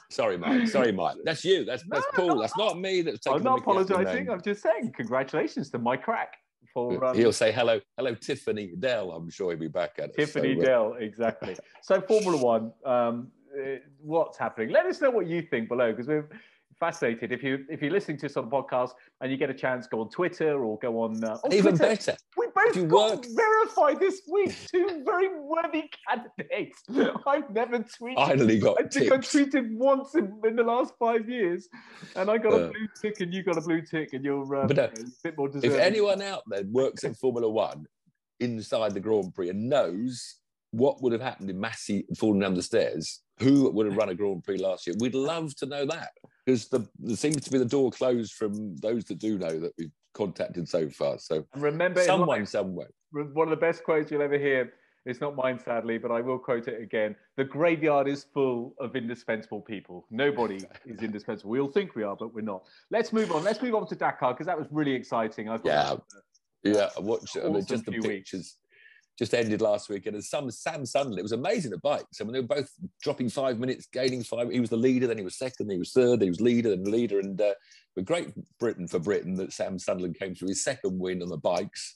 Sorry, 0.09 0.37
Mike. 0.37 0.69
Sorry, 0.69 0.93
Mike. 0.93 1.17
That's 1.25 1.43
you. 1.43 1.65
That's 1.65 1.83
that's 1.89 2.05
Paul. 2.13 2.27
No, 2.27 2.41
that's 2.41 2.57
not 2.57 2.79
me. 2.79 3.01
That's 3.01 3.27
I'm 3.27 3.43
not 3.43 3.59
apologising. 3.59 4.29
I'm 4.29 4.41
just 4.41 4.63
saying 4.63 4.93
congratulations 4.95 5.69
to 5.71 5.77
Mike 5.77 6.05
Krack. 6.05 6.37
For, 6.77 7.03
um, 7.05 7.17
he'll 7.17 7.33
say 7.33 7.51
hello, 7.51 7.81
hello, 7.97 8.13
Tiffany 8.13 8.73
Dell. 8.77 9.11
I'm 9.11 9.31
sure 9.31 9.49
he'll 9.49 9.59
be 9.59 9.67
back 9.67 9.95
at 9.97 10.09
it. 10.09 10.15
Tiffany 10.15 10.53
so, 10.53 10.61
uh, 10.61 10.65
Dell, 10.65 10.93
exactly. 10.99 11.57
so 11.81 11.99
Formula 11.99 12.37
One, 12.37 12.71
um, 12.85 13.31
uh, 13.51 13.77
what's 13.99 14.37
happening? 14.37 14.69
Let 14.69 14.85
us 14.85 15.01
know 15.01 15.09
what 15.09 15.25
you 15.25 15.41
think 15.41 15.69
below 15.69 15.89
because 15.89 16.07
we're 16.07 16.29
fascinated. 16.79 17.31
If 17.31 17.43
you 17.43 17.65
if 17.69 17.81
you're 17.81 17.91
listening 17.91 18.17
to 18.19 18.25
us 18.27 18.37
on 18.37 18.49
the 18.49 18.51
podcast 18.51 18.91
and 19.21 19.31
you 19.31 19.37
get 19.37 19.49
a 19.49 19.53
chance, 19.53 19.87
go 19.87 20.01
on 20.01 20.09
Twitter 20.09 20.63
or 20.63 20.77
go 20.79 21.01
on. 21.01 21.23
Uh, 21.23 21.37
on 21.43 21.53
Even 21.53 21.77
Twitter. 21.77 22.13
better. 22.13 22.17
We 22.37 22.47
both 22.53 22.89
got 22.89 23.17
work... 23.17 23.25
verified 23.35 23.99
this 23.99 24.21
week. 24.31 24.55
Two 24.71 25.03
very 25.05 25.29
worthy 25.39 25.89
candidates. 26.07 26.83
I've 27.27 27.49
never 27.51 27.79
tweeted. 27.79 28.15
Finally 28.15 28.59
got. 28.59 28.77
I 28.79 28.87
think 28.87 29.11
I 29.11 29.17
tweeted 29.17 29.75
once 29.75 30.15
in, 30.15 30.39
in, 30.45 30.55
the 30.55 30.63
last 30.63 30.93
five 30.99 31.29
years, 31.29 31.67
and 32.15 32.29
I 32.29 32.37
got 32.37 32.53
uh, 32.53 32.55
a 32.55 32.67
blue 32.69 32.87
tick, 33.01 33.21
and 33.21 33.33
you 33.33 33.43
got 33.43 33.57
a 33.57 33.61
blue 33.61 33.81
tick, 33.81 34.13
and 34.13 34.23
you're 34.23 34.55
uh, 34.55 34.67
but, 34.67 34.79
uh, 34.79 34.89
a 34.95 35.03
bit 35.23 35.37
more 35.37 35.49
deserving. 35.49 35.71
If 35.71 35.79
anyone 35.79 36.21
out 36.21 36.43
there 36.47 36.63
works 36.71 37.03
in 37.03 37.13
Formula 37.13 37.49
One 37.49 37.85
inside 38.39 38.93
the 38.93 38.99
Grand 38.99 39.33
Prix 39.33 39.49
and 39.49 39.69
knows 39.69 40.37
what 40.71 41.01
would 41.01 41.13
have 41.13 41.21
happened 41.21 41.49
if 41.49 41.55
Masi 41.55 42.05
had 42.07 42.17
fallen 42.17 42.39
down 42.39 42.53
the 42.53 42.61
stairs, 42.61 43.21
who 43.39 43.69
would 43.71 43.85
have 43.85 43.95
run 43.95 44.09
a 44.09 44.15
Grand 44.15 44.43
Prix 44.43 44.57
last 44.57 44.87
year? 44.87 44.95
We'd 44.99 45.15
love 45.15 45.55
to 45.57 45.65
know 45.65 45.85
that 45.85 46.09
because 46.45 46.67
the, 46.67 46.87
there 46.99 47.15
seems 47.15 47.43
to 47.43 47.51
be 47.51 47.57
the 47.57 47.65
door 47.65 47.91
closed 47.91 48.33
from 48.33 48.75
those 48.77 49.05
that 49.05 49.19
do 49.19 49.37
know 49.37 49.59
that 49.59 49.73
we've 49.77 49.91
contacted 50.13 50.67
so 50.67 50.89
far. 50.89 51.19
So 51.19 51.45
remember, 51.55 52.01
someone 52.03 52.45
somewhere. 52.45 52.89
One 53.11 53.47
of 53.47 53.49
the 53.51 53.55
best 53.55 53.83
quotes 53.83 54.11
you'll 54.11 54.21
ever 54.21 54.37
hear. 54.37 54.73
It's 55.05 55.21
not 55.21 55.37
mine, 55.37 55.57
sadly, 55.57 55.97
but 55.97 56.11
I 56.11 56.19
will 56.19 56.37
quote 56.37 56.67
it 56.67 56.81
again. 56.81 57.15
The 57.37 57.45
graveyard 57.45 58.09
is 58.09 58.25
full 58.33 58.75
of 58.77 58.93
indispensable 58.97 59.61
people. 59.61 60.05
Nobody 60.11 60.57
is 60.85 61.01
indispensable. 61.01 61.49
We 61.49 61.61
all 61.61 61.71
think 61.71 61.95
we 61.95 62.03
are, 62.03 62.17
but 62.17 62.33
we're 62.33 62.41
not. 62.41 62.63
Let's 62.91 63.13
move 63.13 63.31
on. 63.31 63.45
Let's 63.45 63.61
move 63.61 63.73
on 63.73 63.87
to 63.87 63.95
Dakar 63.95 64.33
because 64.33 64.47
that 64.47 64.57
was 64.57 64.67
really 64.69 64.91
exciting. 64.91 65.47
I've 65.47 65.61
yeah, 65.63 65.95
yeah. 66.63 66.89
I 66.97 66.99
watched 66.99 67.37
I 67.37 67.47
mean, 67.47 67.65
just 67.65 67.85
the 67.85 67.93
pictures. 67.93 68.05
Weeks 68.07 68.55
just 69.17 69.33
ended 69.33 69.61
last 69.61 69.89
week, 69.89 70.05
and 70.05 70.23
some 70.23 70.49
Sam 70.51 70.85
Sunderland, 70.85 71.19
it 71.19 71.23
was 71.23 71.31
amazing 71.31 71.73
at 71.73 71.81
bikes. 71.81 72.21
I 72.21 72.23
mean, 72.23 72.33
they 72.33 72.41
were 72.41 72.47
both 72.47 72.69
dropping 73.01 73.29
five 73.29 73.59
minutes, 73.59 73.87
gaining 73.91 74.23
five. 74.23 74.51
He 74.51 74.59
was 74.59 74.69
the 74.69 74.77
leader, 74.77 75.07
then 75.07 75.17
he 75.17 75.23
was 75.23 75.37
second, 75.37 75.71
he 75.71 75.77
was 75.77 75.91
third, 75.91 76.21
he 76.21 76.29
was 76.29 76.41
leader, 76.41 76.69
then 76.69 76.83
leader, 76.83 77.19
and 77.19 77.39
uh, 77.41 77.53
but 77.95 78.05
great 78.05 78.29
Britain 78.59 78.87
for 78.87 78.99
Britain 78.99 79.35
that 79.35 79.53
Sam 79.53 79.79
Sunderland 79.79 80.19
came 80.19 80.35
through 80.35 80.49
his 80.49 80.63
second 80.63 80.99
win 80.99 81.23
on 81.23 81.29
the 81.29 81.37
bikes. 81.37 81.95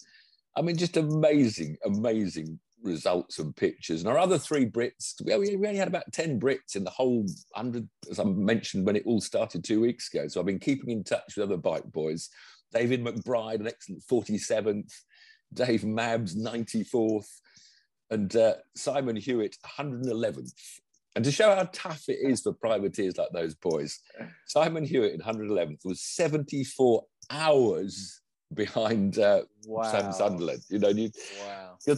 I 0.57 0.61
mean, 0.61 0.75
just 0.75 0.97
amazing, 0.97 1.77
amazing 1.85 2.59
results 2.83 3.39
and 3.39 3.55
pictures. 3.55 4.01
And 4.01 4.09
our 4.09 4.17
other 4.17 4.37
three 4.37 4.65
Brits, 4.65 5.13
we 5.23 5.33
only 5.33 5.77
had 5.77 5.87
about 5.87 6.11
10 6.11 6.39
Brits 6.39 6.75
in 6.75 6.83
the 6.83 6.89
whole 6.89 7.21
100, 7.53 7.87
as 8.09 8.19
I 8.19 8.23
mentioned 8.23 8.85
when 8.85 8.95
it 8.95 9.03
all 9.05 9.21
started 9.21 9.63
two 9.63 9.79
weeks 9.79 10.11
ago. 10.13 10.27
So 10.27 10.39
I've 10.39 10.45
been 10.45 10.59
keeping 10.59 10.89
in 10.89 11.03
touch 11.03 11.35
with 11.37 11.45
other 11.45 11.57
bike 11.57 11.89
boys. 11.91 12.29
David 12.73 13.03
McBride, 13.03 13.59
an 13.59 13.67
excellent 13.67 14.03
47th. 14.03 14.91
Dave 15.53 15.83
Mabbs 15.83 16.35
94th, 16.35 17.29
and 18.09 18.35
uh, 18.35 18.55
Simon 18.75 19.15
Hewitt 19.15 19.57
111th. 19.65 20.53
And 21.15 21.25
to 21.25 21.31
show 21.31 21.53
how 21.53 21.67
tough 21.73 22.07
it 22.07 22.19
is 22.21 22.41
for 22.41 22.53
privateers 22.53 23.17
like 23.17 23.29
those 23.33 23.55
boys, 23.55 23.99
Simon 24.47 24.85
Hewitt 24.85 25.13
in 25.13 25.19
111th 25.19 25.83
was 25.83 26.01
74 26.01 27.03
hours 27.29 28.21
behind 28.53 29.19
uh, 29.19 29.43
wow. 29.65 29.83
Sam 29.83 30.13
Sunderland. 30.13 30.61
You 30.69 30.79
know, 30.79 30.89
you, 30.89 31.11
wow. 31.45 31.77
The 31.85 31.95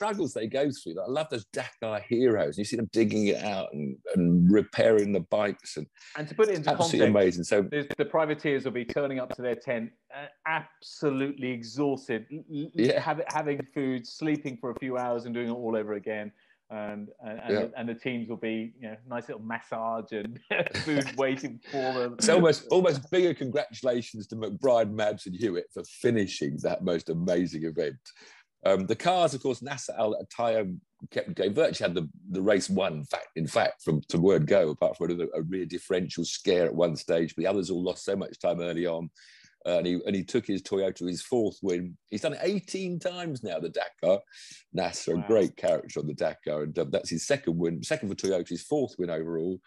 struggles 0.00 0.32
they 0.32 0.46
go 0.46 0.70
through. 0.70 0.98
I 0.98 1.08
love 1.08 1.28
those 1.30 1.44
Dakar 1.52 2.00
heroes. 2.08 2.56
You 2.56 2.64
see 2.64 2.76
them 2.76 2.88
digging 2.90 3.26
it 3.26 3.44
out 3.44 3.68
and, 3.74 3.96
and 4.14 4.50
repairing 4.50 5.12
the 5.12 5.20
bikes. 5.20 5.76
And, 5.76 5.86
and 6.16 6.26
to 6.26 6.34
put 6.34 6.48
it 6.48 6.54
into 6.54 6.70
absolutely 6.70 7.12
context, 7.12 7.42
amazing. 7.42 7.44
So 7.44 7.68
the 7.98 8.04
privateers 8.06 8.64
will 8.64 8.72
be 8.72 8.86
turning 8.86 9.20
up 9.20 9.34
to 9.36 9.42
their 9.42 9.56
tent 9.56 9.90
uh, 10.14 10.26
absolutely 10.46 11.50
exhausted, 11.50 12.24
yeah. 12.48 12.98
have, 12.98 13.20
having 13.28 13.60
food, 13.74 14.06
sleeping 14.06 14.56
for 14.58 14.70
a 14.70 14.78
few 14.78 14.96
hours 14.96 15.26
and 15.26 15.34
doing 15.34 15.48
it 15.48 15.52
all 15.52 15.76
over 15.76 15.92
again. 15.92 16.32
and 16.70 17.08
and, 17.22 17.40
and, 17.40 17.52
yeah. 17.52 17.60
the, 17.60 17.72
and, 17.76 17.88
the, 17.88 17.94
teams 17.94 18.28
will 18.28 18.36
be 18.36 18.72
you 18.80 18.88
know 18.88 18.96
nice 19.06 19.28
little 19.28 19.42
massage 19.42 20.12
and 20.12 20.40
food 20.76 21.04
waiting 21.18 21.60
for 21.70 21.92
them. 21.92 22.14
It's 22.14 22.28
almost 22.28 22.66
almost 22.70 23.10
bigger 23.10 23.34
congratulations 23.34 24.26
to 24.28 24.36
McBride, 24.36 24.90
Mabs, 24.94 25.26
and 25.26 25.34
Hewitt 25.34 25.66
for 25.74 25.84
finishing 25.84 26.56
that 26.62 26.82
most 26.82 27.10
amazing 27.10 27.64
event. 27.64 27.98
Um, 28.66 28.86
the 28.86 28.96
cars, 28.96 29.34
of 29.34 29.42
course, 29.42 29.62
Nasser 29.62 29.94
Al 29.98 30.22
Attiyah 30.22 30.76
kept 31.10 31.34
going. 31.34 31.54
Virtually 31.54 31.88
had 31.88 31.94
the, 31.94 32.08
the 32.30 32.42
race 32.42 32.68
won. 32.68 32.94
In 32.94 33.04
fact, 33.04 33.28
in 33.36 33.46
fact, 33.46 33.82
from 33.82 34.02
to 34.08 34.18
word 34.18 34.46
go, 34.46 34.70
apart 34.70 34.96
from 34.96 35.10
a, 35.18 35.24
a 35.34 35.42
rear 35.42 35.64
differential 35.64 36.24
scare 36.24 36.66
at 36.66 36.74
one 36.74 36.96
stage, 36.96 37.34
but 37.34 37.42
the 37.42 37.50
others 37.50 37.70
all 37.70 37.82
lost 37.82 38.04
so 38.04 38.16
much 38.16 38.38
time 38.38 38.60
early 38.60 38.86
on. 38.86 39.10
Uh, 39.66 39.76
and 39.76 39.86
he 39.86 40.00
and 40.06 40.16
he 40.16 40.24
took 40.24 40.46
his 40.46 40.62
Toyota 40.62 41.06
his 41.06 41.22
fourth 41.22 41.58
win. 41.62 41.96
He's 42.08 42.22
done 42.22 42.32
it 42.32 42.40
18 42.42 42.98
times 42.98 43.42
now. 43.42 43.58
The 43.58 43.68
Dakar, 43.68 44.20
Nasser, 44.72 45.16
wow. 45.16 45.22
a 45.22 45.26
great 45.26 45.56
character 45.56 46.00
on 46.00 46.06
the 46.06 46.14
Dakar, 46.14 46.62
and 46.62 46.78
um, 46.78 46.90
that's 46.90 47.10
his 47.10 47.26
second 47.26 47.58
win, 47.58 47.82
second 47.82 48.08
for 48.08 48.14
Toyota, 48.14 48.48
his 48.48 48.62
fourth 48.62 48.94
win 48.98 49.10
overall. 49.10 49.60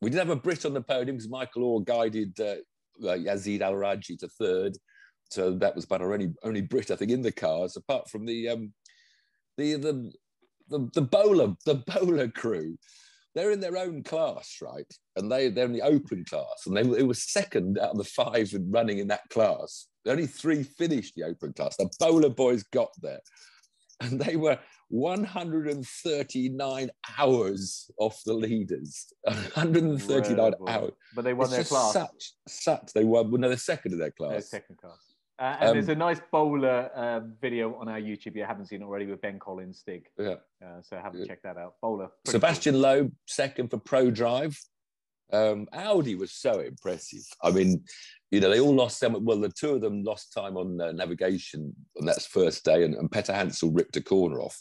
We 0.00 0.10
did 0.10 0.18
have 0.18 0.30
a 0.30 0.36
Brit 0.36 0.64
on 0.64 0.74
the 0.74 0.80
podium 0.80 1.16
because 1.16 1.30
Michael 1.30 1.64
Orr 1.64 1.82
guided 1.82 2.38
uh, 2.40 2.56
uh, 3.06 3.16
Yazid 3.16 3.60
Al 3.60 3.76
Raji 3.76 4.16
to 4.16 4.28
third, 4.28 4.76
so 5.30 5.52
that 5.52 5.74
was 5.74 5.84
about 5.84 6.02
our 6.02 6.12
only 6.12 6.34
only 6.42 6.62
Brit 6.62 6.90
I 6.90 6.96
think 6.96 7.10
in 7.10 7.22
the 7.22 7.32
cars, 7.32 7.76
apart 7.76 8.08
from 8.08 8.26
the 8.26 8.48
um, 8.48 8.72
the 9.56 9.74
the 9.74 10.12
the, 10.68 10.90
the 10.94 11.02
bowler 11.02 11.54
the 11.64 11.82
bowler 11.86 12.28
crew 12.28 12.76
they're 13.34 13.50
in 13.52 13.60
their 13.60 13.76
own 13.76 14.02
class, 14.02 14.56
right? 14.60 14.90
And 15.16 15.30
they 15.30 15.48
they're 15.48 15.66
in 15.66 15.72
the 15.72 15.82
open 15.82 16.24
class, 16.24 16.64
and 16.66 16.76
they, 16.76 16.82
they 16.82 17.04
were 17.04 17.14
second 17.14 17.78
out 17.78 17.90
of 17.90 17.98
the 17.98 18.04
five 18.04 18.52
running 18.70 18.98
in 18.98 19.06
that 19.08 19.28
class. 19.30 19.86
Only 20.06 20.26
three 20.26 20.64
finished 20.64 21.14
the 21.14 21.24
open 21.24 21.52
class. 21.52 21.76
The 21.76 21.90
bowler 22.00 22.30
boys 22.30 22.62
got 22.64 22.88
there, 23.00 23.20
and 24.00 24.20
they 24.20 24.36
were 24.36 24.58
139 24.88 26.90
hours 27.18 27.90
off 27.98 28.22
the 28.24 28.32
leaders. 28.32 29.12
139 29.22 30.30
Incredible. 30.30 30.68
hours. 30.68 30.92
But 31.14 31.24
they 31.24 31.34
won 31.34 31.46
it's 31.46 31.54
their 31.54 31.64
class. 31.64 31.92
Such, 31.92 32.32
such. 32.48 32.92
They 32.94 33.04
won. 33.04 33.30
Well, 33.30 33.40
no, 33.40 33.48
they're 33.48 33.56
second 33.56 33.92
in 33.92 33.98
their 33.98 34.10
class. 34.10 34.32
They're 34.32 34.40
second 34.40 34.78
class. 34.78 35.07
Uh, 35.38 35.56
and 35.60 35.68
um, 35.70 35.74
there's 35.74 35.88
a 35.88 35.94
nice 35.94 36.20
bowler 36.32 36.90
uh, 36.94 37.20
video 37.40 37.76
on 37.76 37.88
our 37.88 38.00
YouTube. 38.00 38.34
You 38.34 38.44
haven't 38.44 38.66
seen 38.66 38.82
already 38.82 39.06
with 39.06 39.20
Ben 39.20 39.38
Collins 39.38 39.78
Stig. 39.78 40.06
Yeah. 40.18 40.34
Uh, 40.64 40.82
so 40.82 40.96
have 40.96 41.14
a 41.14 41.24
check 41.24 41.42
that 41.42 41.56
out. 41.56 41.74
Bowler. 41.80 42.08
Sebastian 42.26 42.74
cool. 42.74 42.82
Loeb, 42.82 43.12
second 43.26 43.70
for 43.70 43.78
Prodrive. 43.78 44.58
Um, 45.32 45.68
Audi 45.72 46.16
was 46.16 46.32
so 46.32 46.60
impressive. 46.60 47.22
I 47.42 47.50
mean, 47.50 47.84
you 48.30 48.40
know, 48.40 48.50
they 48.50 48.60
all 48.60 48.74
lost 48.74 49.00
them. 49.00 49.24
Well, 49.24 49.40
the 49.40 49.50
two 49.50 49.74
of 49.74 49.80
them 49.80 50.02
lost 50.02 50.32
time 50.32 50.56
on 50.56 50.80
uh, 50.80 50.92
navigation 50.92 51.74
on 52.00 52.06
that 52.06 52.22
first 52.22 52.64
day, 52.64 52.82
and, 52.84 52.94
and 52.94 53.10
Peterhansel 53.10 53.70
ripped 53.76 53.96
a 53.96 54.02
corner 54.02 54.40
off. 54.40 54.60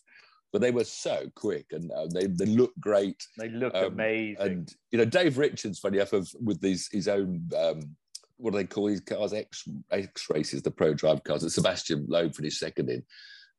But 0.53 0.61
they 0.61 0.71
were 0.71 0.83
so 0.83 1.25
quick, 1.35 1.67
and 1.71 1.91
uh, 1.91 2.07
they 2.13 2.27
they 2.27 2.45
look 2.45 2.71
great. 2.79 3.21
They 3.37 3.49
look 3.49 3.75
um, 3.75 3.93
amazing. 3.93 4.37
And 4.39 4.75
you 4.91 4.97
know, 4.97 5.05
Dave 5.05 5.37
Richards, 5.37 5.79
funny 5.79 5.97
enough, 5.97 6.13
with 6.39 6.61
these 6.61 6.87
his 6.91 7.07
own 7.07 7.49
um, 7.57 7.95
what 8.37 8.51
do 8.51 8.57
they 8.57 8.65
call 8.65 8.87
these 8.87 9.01
cars? 9.01 9.33
X 9.33 9.67
X 9.91 10.27
races, 10.29 10.61
the 10.61 10.71
Prodrive 10.71 11.23
cars 11.23 11.41
that 11.41 11.49
Sebastian 11.49 12.05
Loeb 12.07 12.35
finished 12.35 12.59
second 12.59 12.89
in. 12.89 13.03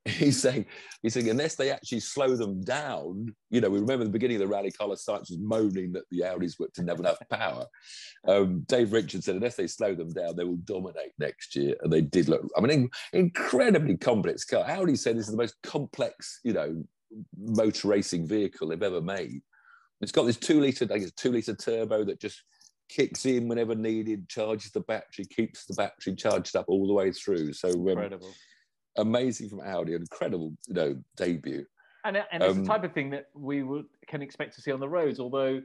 He's 0.09 0.41
saying, 0.41 0.65
he's 1.03 1.13
saying, 1.13 1.29
unless 1.29 1.57
they 1.57 1.71
actually 1.71 2.01
slow 2.01 2.35
them 2.35 2.63
down, 2.63 3.35
you 3.51 3.61
know, 3.61 3.69
we 3.69 3.81
remember 3.81 4.05
the 4.05 4.11
beginning 4.11 4.37
of 4.37 4.41
the 4.41 4.47
rally, 4.47 4.71
Carlos 4.71 5.05
Sainz 5.05 5.29
was 5.29 5.39
moaning 5.39 5.93
that 5.93 6.05
the 6.11 6.21
Audis 6.21 6.55
didn't 6.75 6.89
have 6.89 7.01
enough 7.01 7.19
power. 7.31 7.67
Um, 8.27 8.65
Dave 8.69 8.93
Richards 8.93 9.27
said, 9.27 9.35
unless 9.35 9.57
they 9.57 9.67
slow 9.67 9.95
them 9.95 10.11
down, 10.13 10.37
they 10.37 10.45
will 10.45 10.61
dominate 10.65 11.13
next 11.19 11.55
year. 11.57 11.75
And 11.83 11.93
they 11.93 12.01
did 12.01 12.29
look, 12.29 12.49
I 12.57 12.61
mean, 12.61 12.89
incredibly 13.13 13.99
complex 13.99 14.45
car. 14.45 14.65
Audi 14.67 14.97
said 14.97 15.17
this 15.17 15.27
is 15.27 15.33
the 15.33 15.37
most 15.37 15.57
complex, 15.63 16.41
you 16.43 16.55
know, 16.55 16.83
motor 17.37 17.89
racing 17.89 18.27
vehicle 18.27 18.69
they've 18.69 18.83
ever 18.83 19.03
made. 19.03 19.43
It's 20.01 20.13
got 20.13 20.25
this 20.25 20.37
two 20.37 20.61
litre, 20.61 20.87
I 20.91 20.99
guess, 20.99 21.13
two 21.13 21.33
litre 21.33 21.55
turbo 21.55 22.05
that 22.05 22.21
just 22.21 22.43
kicks 22.89 23.27
in 23.27 23.49
whenever 23.49 23.75
needed, 23.75 24.29
charges 24.29 24.71
the 24.73 24.81
battery, 24.81 25.25
keeps 25.25 25.67
the 25.67 25.75
battery 25.75 26.15
charged 26.15 26.57
up 26.57 26.67
all 26.69 26.87
the 26.87 26.93
way 26.93 27.13
through. 27.13 27.53
So 27.53 27.71
um, 27.71 27.89
incredible, 27.89 28.35
amazing 28.97 29.49
from 29.49 29.61
Audi, 29.61 29.95
incredible, 29.95 30.53
you 30.67 30.75
know, 30.75 30.97
debut. 31.17 31.65
And, 32.05 32.17
and 32.17 32.43
it's 32.43 32.57
um, 32.57 32.63
the 32.65 32.69
type 32.69 32.85
of 32.85 32.93
thing 32.93 33.11
that 33.11 33.27
we 33.35 33.63
would, 33.63 33.87
can 34.07 34.23
expect 34.23 34.55
to 34.55 34.63
see 34.63 34.73
on 34.73 34.81
the 34.81 34.89
roads. 34.89 35.21
Although 35.21 35.63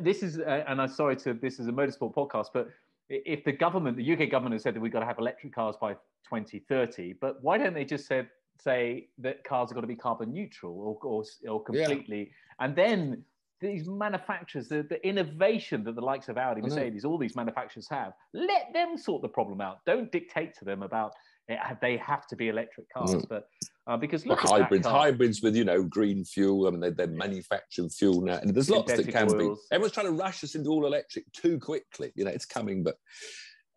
this 0.00 0.22
is, 0.22 0.38
uh, 0.38 0.64
and 0.68 0.80
I'm 0.80 0.88
sorry 0.88 1.16
to 1.16 1.34
this 1.34 1.58
is 1.58 1.66
a 1.66 1.72
motorsport 1.72 2.14
podcast, 2.14 2.48
but 2.54 2.68
if 3.08 3.44
the 3.44 3.52
government, 3.52 3.96
the 3.96 4.12
UK 4.12 4.30
government, 4.30 4.54
has 4.54 4.62
said 4.62 4.74
that 4.74 4.80
we've 4.80 4.92
got 4.92 5.00
to 5.00 5.06
have 5.06 5.18
electric 5.18 5.54
cars 5.54 5.76
by 5.80 5.94
2030, 6.24 7.14
but 7.20 7.42
why 7.42 7.58
don't 7.58 7.74
they 7.74 7.84
just 7.84 8.06
say 8.06 8.26
say 8.60 9.08
that 9.18 9.42
cars 9.42 9.70
are 9.70 9.74
going 9.74 9.82
to 9.82 9.88
be 9.88 9.96
carbon 9.96 10.32
neutral 10.32 10.72
or 10.72 10.98
or, 11.02 11.24
or 11.48 11.62
completely, 11.62 12.20
yeah. 12.20 12.64
and 12.64 12.76
then 12.76 13.24
these 13.62 13.88
manufacturers, 13.88 14.68
the, 14.68 14.82
the 14.82 15.04
innovation 15.06 15.84
that 15.84 15.94
the 15.94 16.02
likes 16.02 16.28
of 16.28 16.36
Audi, 16.36 16.60
Mercedes, 16.60 17.04
all 17.04 17.16
these 17.16 17.36
manufacturers 17.36 17.88
have, 17.88 18.12
let 18.34 18.72
them 18.74 18.98
sort 18.98 19.22
the 19.22 19.28
problem 19.28 19.60
out. 19.60 19.78
Don't 19.86 20.10
dictate 20.12 20.54
to 20.58 20.64
them 20.64 20.82
about 20.82 21.12
it, 21.48 21.58
eh, 21.62 21.74
they 21.80 21.96
have 21.96 22.26
to 22.26 22.36
be 22.36 22.48
electric 22.48 22.86
cars. 22.92 23.14
Mm. 23.14 23.28
But 23.28 23.48
uh, 23.86 23.96
because 23.96 24.26
look 24.26 24.42
well, 24.44 24.60
hybrids, 24.60 24.86
hybrids 24.86 25.42
with 25.42 25.56
you 25.56 25.64
know 25.64 25.82
green 25.82 26.24
fuel. 26.24 26.66
I 26.66 26.70
mean, 26.70 26.80
they're, 26.80 26.90
they're 26.90 27.06
manufacturing 27.06 27.88
fuel 27.88 28.20
now, 28.20 28.38
and 28.38 28.54
there's 28.54 28.70
lots 28.70 28.92
that 28.92 29.08
can 29.08 29.32
oils. 29.32 29.66
be. 29.70 29.74
Everyone's 29.74 29.92
trying 29.92 30.06
to 30.06 30.12
rush 30.12 30.44
us 30.44 30.54
into 30.54 30.70
all 30.70 30.84
electric 30.86 31.32
too 31.32 31.58
quickly. 31.58 32.12
You 32.14 32.24
know, 32.24 32.30
it's 32.30 32.46
coming, 32.46 32.82
but. 32.82 32.96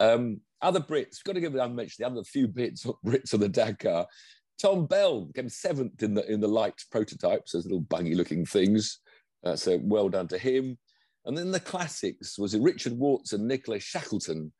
Um, 0.01 0.41
other 0.61 0.81
Brits, 0.81 1.19
we've 1.19 1.23
got 1.25 1.33
to 1.33 1.41
give 1.41 1.53
them 1.53 1.75
mention 1.75 2.03
the 2.03 2.07
other 2.07 2.23
few 2.23 2.47
bits 2.47 2.85
Brits 3.05 3.33
on 3.33 3.39
the 3.39 3.47
Dakar. 3.47 4.05
Tom 4.61 4.87
Bell 4.87 5.29
came 5.35 5.49
seventh 5.49 6.01
in 6.01 6.13
the 6.13 6.29
in 6.31 6.39
the 6.39 6.47
light 6.47 6.81
prototypes, 6.91 7.51
those 7.51 7.65
little 7.65 7.81
buggy 7.81 8.15
looking 8.15 8.45
things. 8.45 8.99
Uh, 9.45 9.55
so 9.55 9.79
well 9.83 10.09
done 10.09 10.27
to 10.27 10.37
him. 10.37 10.77
And 11.25 11.37
then 11.37 11.51
the 11.51 11.59
classics 11.59 12.37
was 12.37 12.53
it 12.53 12.61
Richard 12.61 12.93
Watts 12.93 13.33
and 13.33 13.47
Nicholas 13.47 13.83
Shackleton 13.83 14.51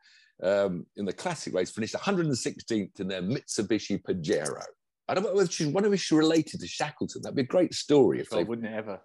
um, 0.44 0.86
in 0.96 1.06
the 1.06 1.13
classic 1.13 1.54
race 1.54 1.72
finished 1.72 1.96
116th 1.96 3.00
in 3.00 3.08
their 3.08 3.22
Mitsubishi 3.22 4.01
Pajero. 4.01 4.63
I 5.08 5.13
don't 5.13 5.24
know 5.24 5.34
whether 5.34 5.50
she's 5.50 5.68
one 5.68 5.86
of 5.86 6.00
she's 6.00 6.12
related 6.12 6.60
to 6.62 6.68
Shackleton. 6.68 7.22
That'd 7.22 7.36
be 7.36 7.44
a 7.44 7.46
great 7.46 7.74
story 7.74 8.20
if 8.20 8.30
they 8.30 8.44
wouldn't 8.44 8.74
ever. 8.74 9.00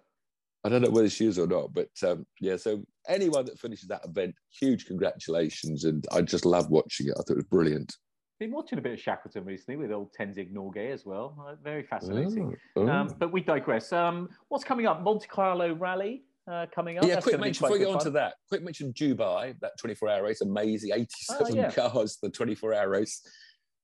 I 0.63 0.69
don't 0.69 0.81
know 0.81 0.89
whether 0.89 1.09
she 1.09 1.25
is 1.25 1.39
or 1.39 1.47
not, 1.47 1.73
but 1.73 1.89
um, 2.05 2.25
yeah. 2.39 2.57
So 2.57 2.83
anyone 3.07 3.45
that 3.45 3.59
finishes 3.59 3.87
that 3.87 4.05
event, 4.05 4.35
huge 4.51 4.85
congratulations, 4.85 5.85
and 5.85 6.05
I 6.11 6.21
just 6.21 6.45
love 6.45 6.69
watching 6.69 7.07
it. 7.07 7.13
I 7.13 7.21
thought 7.21 7.33
it 7.33 7.37
was 7.37 7.45
brilliant 7.45 7.95
been 8.41 8.51
watching 8.51 8.79
a 8.79 8.81
bit 8.81 8.93
of 8.93 8.99
Shackleton 8.99 9.45
recently 9.45 9.77
with 9.77 9.91
old 9.91 10.09
Tenzing 10.19 10.51
Norgay 10.51 10.91
as 10.91 11.05
well. 11.05 11.37
Uh, 11.47 11.53
very 11.63 11.83
fascinating. 11.83 12.57
Oh, 12.75 12.81
oh. 12.81 12.89
Um, 12.89 13.15
but 13.19 13.31
we 13.31 13.39
digress. 13.39 13.93
Um, 13.93 14.29
what's 14.49 14.63
coming 14.63 14.87
up? 14.87 15.03
Monte 15.03 15.27
Carlo 15.27 15.75
Rally 15.75 16.23
uh, 16.51 16.65
coming 16.73 16.97
up. 16.97 17.03
Yeah, 17.03 17.15
That's 17.15 17.25
quick 17.27 17.39
mention 17.39 17.65
before 17.65 17.77
we 17.77 17.85
go 17.85 17.93
on 17.93 17.99
to 17.99 18.09
that. 18.09 18.33
Quick 18.49 18.63
mention 18.63 18.93
Dubai, 18.93 19.53
that 19.61 19.73
24 19.77 20.09
hour 20.09 20.23
race, 20.23 20.41
amazing. 20.41 20.89
87 20.91 21.37
oh, 21.39 21.55
yeah. 21.55 21.69
cars, 21.69 22.17
the 22.21 22.31
24 22.31 22.73
hour 22.73 22.89
race. 22.89 23.21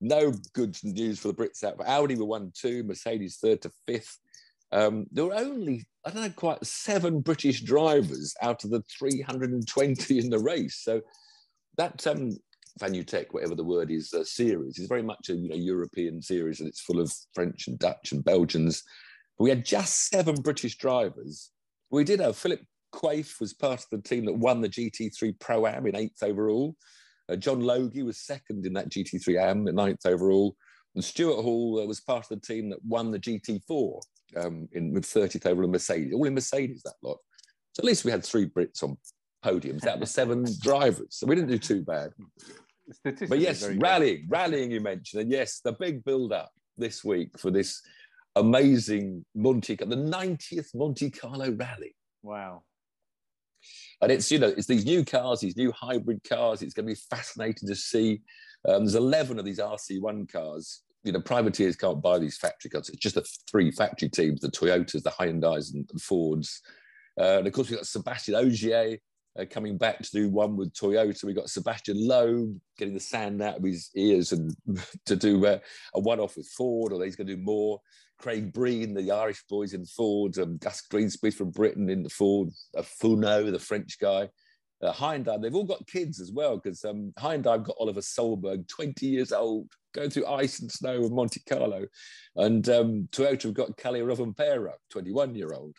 No 0.02 0.34
good 0.54 0.76
news 0.84 1.20
for 1.20 1.28
the 1.28 1.36
Brits 1.36 1.64
out. 1.64 1.78
But 1.78 1.88
Audi 1.88 2.16
were 2.16 2.26
one, 2.26 2.52
two, 2.60 2.84
Mercedes 2.84 3.38
third 3.38 3.62
to 3.62 3.72
fifth. 3.86 4.18
Um, 4.72 5.06
there 5.12 5.26
were 5.26 5.36
only, 5.36 5.86
I 6.04 6.10
don't 6.10 6.24
know, 6.24 6.30
quite 6.32 6.66
seven 6.66 7.22
British 7.22 7.62
drivers 7.62 8.34
out 8.42 8.64
of 8.64 8.72
the 8.72 8.84
320 8.98 10.18
in 10.18 10.32
the 10.32 10.40
race. 10.40 10.82
So 10.84 11.02
that 11.78 12.08
um, 12.08 12.38
Vanutech, 12.80 13.28
whatever 13.32 13.56
the 13.56 13.64
word 13.64 13.92
is, 13.92 14.14
uh, 14.14 14.24
series 14.24 14.80
is 14.80 14.88
very 14.88 15.02
much 15.02 15.30
a 15.30 15.36
you 15.36 15.50
know 15.50 15.56
European 15.56 16.22
series, 16.22 16.60
and 16.60 16.70
it's 16.70 16.82
full 16.82 17.00
of 17.00 17.12
French 17.34 17.68
and 17.68 17.80
Dutch 17.80 18.12
and 18.12 18.24
Belgians. 18.24 18.84
But 19.38 19.44
we 19.46 19.50
had 19.50 19.66
just 19.66 20.10
seven 20.10 20.36
British 20.42 20.78
drivers. 20.78 21.52
We 21.90 22.04
did 22.04 22.20
have 22.20 22.38
Philip 22.38 22.62
Quaife 22.92 23.40
was 23.40 23.54
part 23.54 23.80
of 23.80 23.88
the 23.92 24.02
team 24.02 24.26
that 24.26 24.34
won 24.34 24.62
the 24.62 24.70
GT3 24.70 25.40
Pro 25.40 25.68
Am 25.68 25.86
in 25.88 25.96
eighth 25.96 26.24
overall. 26.24 26.76
Uh, 27.30 27.36
John 27.36 27.60
Logie 27.60 28.04
was 28.04 28.20
second 28.20 28.66
in 28.66 28.74
that 28.74 28.90
GT3 28.90 29.42
Am 29.42 29.68
in 29.68 29.76
ninth 29.76 30.06
overall, 30.06 30.56
and 30.96 31.04
Stuart 31.04 31.42
Hall 31.42 31.82
uh, 31.82 31.86
was 31.86 32.00
part 32.00 32.24
of 32.24 32.30
the 32.30 32.46
team 32.46 32.70
that 32.70 32.84
won 32.84 33.12
the 33.12 33.20
GT4 33.20 34.02
um, 34.38 34.68
in 34.74 34.94
with 34.94 35.06
30th 35.06 35.46
overall 35.46 35.66
in 35.66 35.72
Mercedes, 35.72 36.14
all 36.14 36.26
in 36.26 36.34
Mercedes 36.34 36.82
that 36.84 36.96
lot. 37.04 37.18
So 37.74 37.82
at 37.82 37.86
least 37.86 38.06
we 38.06 38.12
had 38.12 38.24
three 38.24 38.48
Brits 38.48 38.82
on 38.82 38.98
podiums 39.46 39.86
out 39.86 40.02
of 40.02 40.10
seven 40.10 40.46
drivers. 40.62 41.08
So 41.12 41.28
we 41.28 41.36
didn't 41.36 41.52
do 41.52 41.60
too 41.60 41.84
bad 41.84 42.12
but 43.04 43.40
yes, 43.40 43.68
rallying, 43.68 44.22
good. 44.22 44.32
rallying 44.32 44.72
you 44.72 44.82
mentioned, 44.82 45.24
and 45.24 45.32
yes, 45.32 45.60
the 45.64 45.74
big 45.74 46.04
build-up 46.04 46.52
this 46.78 47.04
week 47.04 47.38
for 47.38 47.52
this 47.52 47.82
amazing 48.36 49.26
Monte, 49.36 49.76
the 49.76 49.86
90th 49.86 50.74
Monte 50.76 51.10
Carlo 51.10 51.52
rally. 51.52 51.96
Wow. 52.24 52.64
And 54.02 54.12
it's, 54.12 54.32
you 54.32 54.40
know, 54.40 54.48
it's 54.48 54.68
these 54.68 54.86
new 54.86 55.04
cars, 55.04 55.40
these 55.40 55.58
new 55.58 55.72
hybrid 55.72 56.22
cars. 56.28 56.62
It's 56.62 56.74
going 56.74 56.88
to 56.88 56.94
be 56.94 57.00
fascinating 57.10 57.68
to 57.68 57.76
see. 57.76 58.22
Um, 58.68 58.84
there's 58.84 58.96
11 58.96 59.40
of 59.40 59.46
these 59.46 59.60
RC1 59.60 60.32
cars. 60.32 60.84
You 61.04 61.12
know, 61.12 61.22
privateers 61.22 61.76
can't 61.76 62.02
buy 62.02 62.20
these 62.20 62.38
factory 62.38 62.70
cars. 62.70 62.90
It's 62.90 63.00
just 63.00 63.16
the 63.16 63.28
three 63.50 63.72
factory 63.72 64.10
teams, 64.10 64.42
the 64.42 64.50
Toyotas, 64.50 65.04
the 65.04 65.12
Hyundais 65.12 65.74
and 65.74 65.88
the 65.92 66.00
Fords. 66.00 66.62
Uh, 67.20 67.40
and 67.40 67.48
of 67.48 67.54
course, 67.54 67.70
we've 67.70 67.80
got 67.80 67.88
Sebastian 67.88 68.36
Ogier, 68.36 68.98
uh, 69.38 69.46
coming 69.50 69.78
back 69.78 70.02
to 70.02 70.12
do 70.12 70.30
one 70.30 70.56
with 70.56 70.74
Toyota. 70.74 71.24
We 71.24 71.34
got 71.34 71.50
Sebastian 71.50 72.08
Loeb 72.08 72.60
getting 72.78 72.94
the 72.94 73.00
sand 73.00 73.42
out 73.42 73.58
of 73.58 73.64
his 73.64 73.90
ears 73.96 74.32
and 74.32 74.56
to 75.06 75.16
do 75.16 75.46
uh, 75.46 75.60
a 75.94 76.00
one-off 76.00 76.38
with 76.38 76.48
Ford, 76.48 76.94
or 76.94 77.04
he's 77.04 77.16
going 77.16 77.28
to 77.28 77.36
do 77.36 77.42
more. 77.42 77.80
Craig 78.20 78.52
Breen, 78.52 78.94
the 78.94 79.12
Irish 79.12 79.44
boys 79.48 79.74
in 79.74 79.86
Ford, 79.86 80.38
um, 80.40 80.58
Gus 80.58 80.82
Greensmith 80.82 81.36
from 81.36 81.52
Britain 81.52 81.90
in 81.90 82.04
the 82.04 82.10
Ford, 82.10 82.50
uh, 82.76 82.82
Fourmaux, 82.82 83.52
the 83.52 83.60
French 83.60 84.00
guy. 84.00 84.30
Uh, 84.82 84.94
Hyundai, 84.94 85.42
they've 85.42 85.56
all 85.56 85.64
got 85.64 85.88
kids 85.88 86.20
as 86.20 86.32
well 86.32 86.58
because 86.58 86.84
um, 86.86 87.12
Hyundai 87.20 87.64
got 87.64 87.76
Oliver 87.80 88.02
Solberg, 88.02 88.68
20 88.68 89.06
years 89.08 89.32
old, 89.32 89.72
going 89.94 90.10
through 90.10 90.28
ice 90.28 90.60
and 90.60 90.72
snow 90.72 91.04
of 91.04 91.12
Monte 91.12 91.42
Carlo. 91.50 91.86
And 92.36 92.68
um, 92.70 93.08
Toyota 93.12 93.44
have 93.44 93.54
got 93.56 93.78
Kalle 93.78 94.00
Rovanperä, 94.00 94.74
21 94.92 95.36
year 95.36 95.54
old. 95.54 95.76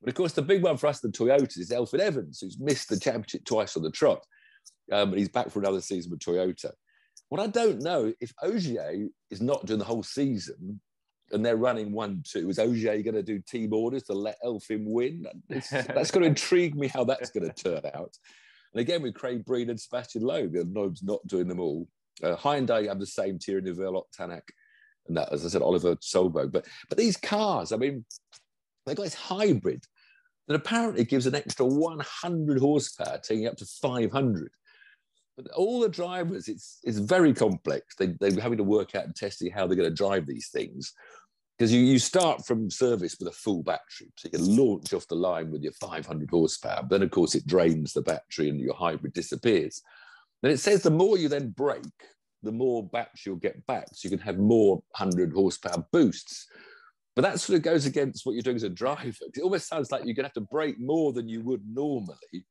But 0.00 0.08
of 0.08 0.14
course, 0.14 0.32
the 0.32 0.42
big 0.42 0.62
one 0.62 0.76
for 0.76 0.86
us, 0.86 1.00
the 1.00 1.08
Toyotas, 1.08 1.58
is 1.58 1.70
Elfyn 1.70 2.00
Evans, 2.00 2.40
who's 2.40 2.58
missed 2.58 2.88
the 2.88 2.98
championship 2.98 3.44
twice 3.44 3.76
on 3.76 3.82
the 3.82 3.90
trot. 3.90 4.24
Um, 4.90 5.10
and 5.10 5.18
he's 5.18 5.28
back 5.28 5.50
for 5.50 5.58
another 5.58 5.80
season 5.80 6.10
with 6.10 6.20
Toyota. 6.20 6.72
What 7.28 7.40
I 7.40 7.46
don't 7.46 7.82
know, 7.82 8.12
if 8.20 8.32
Ogier 8.42 9.08
is 9.30 9.40
not 9.40 9.66
doing 9.66 9.78
the 9.78 9.84
whole 9.84 10.02
season 10.02 10.80
and 11.30 11.46
they're 11.46 11.56
running 11.56 11.92
one, 11.92 12.22
two, 12.26 12.48
is 12.48 12.58
Ogier 12.58 13.02
going 13.02 13.14
to 13.14 13.22
do 13.22 13.40
team 13.40 13.72
orders 13.72 14.02
to 14.04 14.14
let 14.14 14.36
Elfyn 14.44 14.84
win? 14.84 15.26
that's 15.48 16.10
going 16.10 16.22
to 16.22 16.28
intrigue 16.28 16.74
me 16.74 16.88
how 16.88 17.04
that's 17.04 17.30
going 17.30 17.48
to 17.48 17.52
turn 17.52 17.82
out. 17.94 18.16
And 18.72 18.80
again, 18.80 19.02
with 19.02 19.14
Craig 19.14 19.44
Breen 19.44 19.70
and 19.70 19.80
Sebastian 19.80 20.22
Loeb, 20.22 20.54
Loeb's 20.54 21.02
not 21.02 21.24
doing 21.26 21.46
them 21.46 21.60
all. 21.60 21.88
Uh, 22.22 22.36
Hyundai 22.36 22.88
have 22.88 23.00
the 23.00 23.06
same 23.06 23.38
Thierry 23.38 23.62
Neuville, 23.62 24.06
Tanak, 24.18 24.42
and 25.08 25.16
that, 25.16 25.32
as 25.32 25.44
I 25.44 25.48
said, 25.48 25.62
Oliver 25.62 25.96
Solberg. 25.96 26.52
But 26.52 26.66
but 26.88 26.98
these 26.98 27.16
cars, 27.16 27.72
I 27.72 27.76
mean, 27.76 28.04
they've 28.86 28.96
got 28.96 29.04
this 29.04 29.14
hybrid 29.14 29.84
that 30.48 30.56
apparently 30.56 31.04
gives 31.04 31.26
an 31.26 31.34
extra 31.34 31.64
100 31.64 32.58
horsepower, 32.58 33.20
taking 33.22 33.46
up 33.46 33.56
to 33.56 33.64
500. 33.64 34.50
But 35.36 35.52
all 35.52 35.80
the 35.80 35.88
drivers, 35.88 36.48
it's, 36.48 36.80
it's 36.82 36.98
very 36.98 37.32
complex. 37.32 37.94
They, 37.96 38.08
they're 38.18 38.40
having 38.40 38.58
to 38.58 38.64
work 38.64 38.94
out 38.94 39.04
and 39.04 39.14
testing 39.14 39.50
how 39.50 39.66
they're 39.66 39.76
going 39.76 39.88
to 39.88 39.94
drive 39.94 40.26
these 40.26 40.48
things. 40.48 40.92
Because 41.56 41.72
you, 41.72 41.80
you 41.80 41.98
start 41.98 42.46
from 42.46 42.70
service 42.70 43.16
with 43.18 43.28
a 43.28 43.32
full 43.32 43.62
battery. 43.62 44.10
So 44.16 44.28
you 44.30 44.38
can 44.38 44.56
launch 44.56 44.92
off 44.92 45.06
the 45.08 45.14
line 45.14 45.50
with 45.50 45.62
your 45.62 45.72
500 45.74 46.30
horsepower. 46.30 46.80
But 46.82 46.90
Then, 46.90 47.02
of 47.02 47.10
course, 47.10 47.34
it 47.34 47.46
drains 47.46 47.92
the 47.92 48.02
battery 48.02 48.48
and 48.48 48.58
your 48.58 48.74
hybrid 48.74 49.12
disappears. 49.12 49.82
Then 50.42 50.52
it 50.52 50.58
says 50.58 50.82
the 50.82 50.90
more 50.90 51.18
you 51.18 51.28
then 51.28 51.50
brake, 51.50 51.84
the 52.42 52.52
more 52.52 52.86
battery 52.88 53.20
you'll 53.26 53.36
get 53.36 53.64
back. 53.66 53.88
So 53.92 54.08
you 54.08 54.10
can 54.10 54.24
have 54.24 54.38
more 54.38 54.76
100 54.96 55.32
horsepower 55.32 55.84
boosts. 55.92 56.46
But 57.20 57.32
that 57.32 57.40
sort 57.40 57.58
of 57.58 57.62
goes 57.62 57.84
against 57.84 58.24
what 58.24 58.32
you're 58.32 58.40
doing 58.40 58.56
as 58.56 58.62
a 58.62 58.70
driver. 58.70 59.26
It 59.34 59.42
almost 59.42 59.68
sounds 59.68 59.92
like 59.92 60.06
you're 60.06 60.14
going 60.14 60.24
to 60.24 60.28
have 60.28 60.32
to 60.32 60.40
brake 60.40 60.80
more 60.80 61.12
than 61.12 61.28
you 61.28 61.42
would 61.42 61.60
normally. 61.70 62.46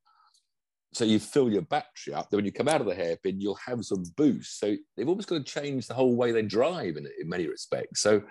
So 0.94 1.06
you 1.06 1.18
fill 1.18 1.52
your 1.52 1.64
battery 1.64 2.14
up. 2.14 2.30
Then 2.30 2.38
when 2.38 2.46
you 2.46 2.52
come 2.52 2.68
out 2.68 2.80
of 2.80 2.86
the 2.86 2.94
hairpin, 2.94 3.42
you'll 3.42 3.58
have 3.66 3.84
some 3.84 4.04
boost. 4.16 4.60
So 4.60 4.76
they've 4.96 5.10
almost 5.10 5.28
got 5.28 5.38
to 5.38 5.44
change 5.44 5.88
the 5.88 5.96
whole 5.96 6.16
way 6.16 6.32
they 6.32 6.44
drive 6.44 6.98
in, 6.98 7.08
in 7.20 7.28
many 7.28 7.48
respects. 7.48 8.02
So 8.02 8.22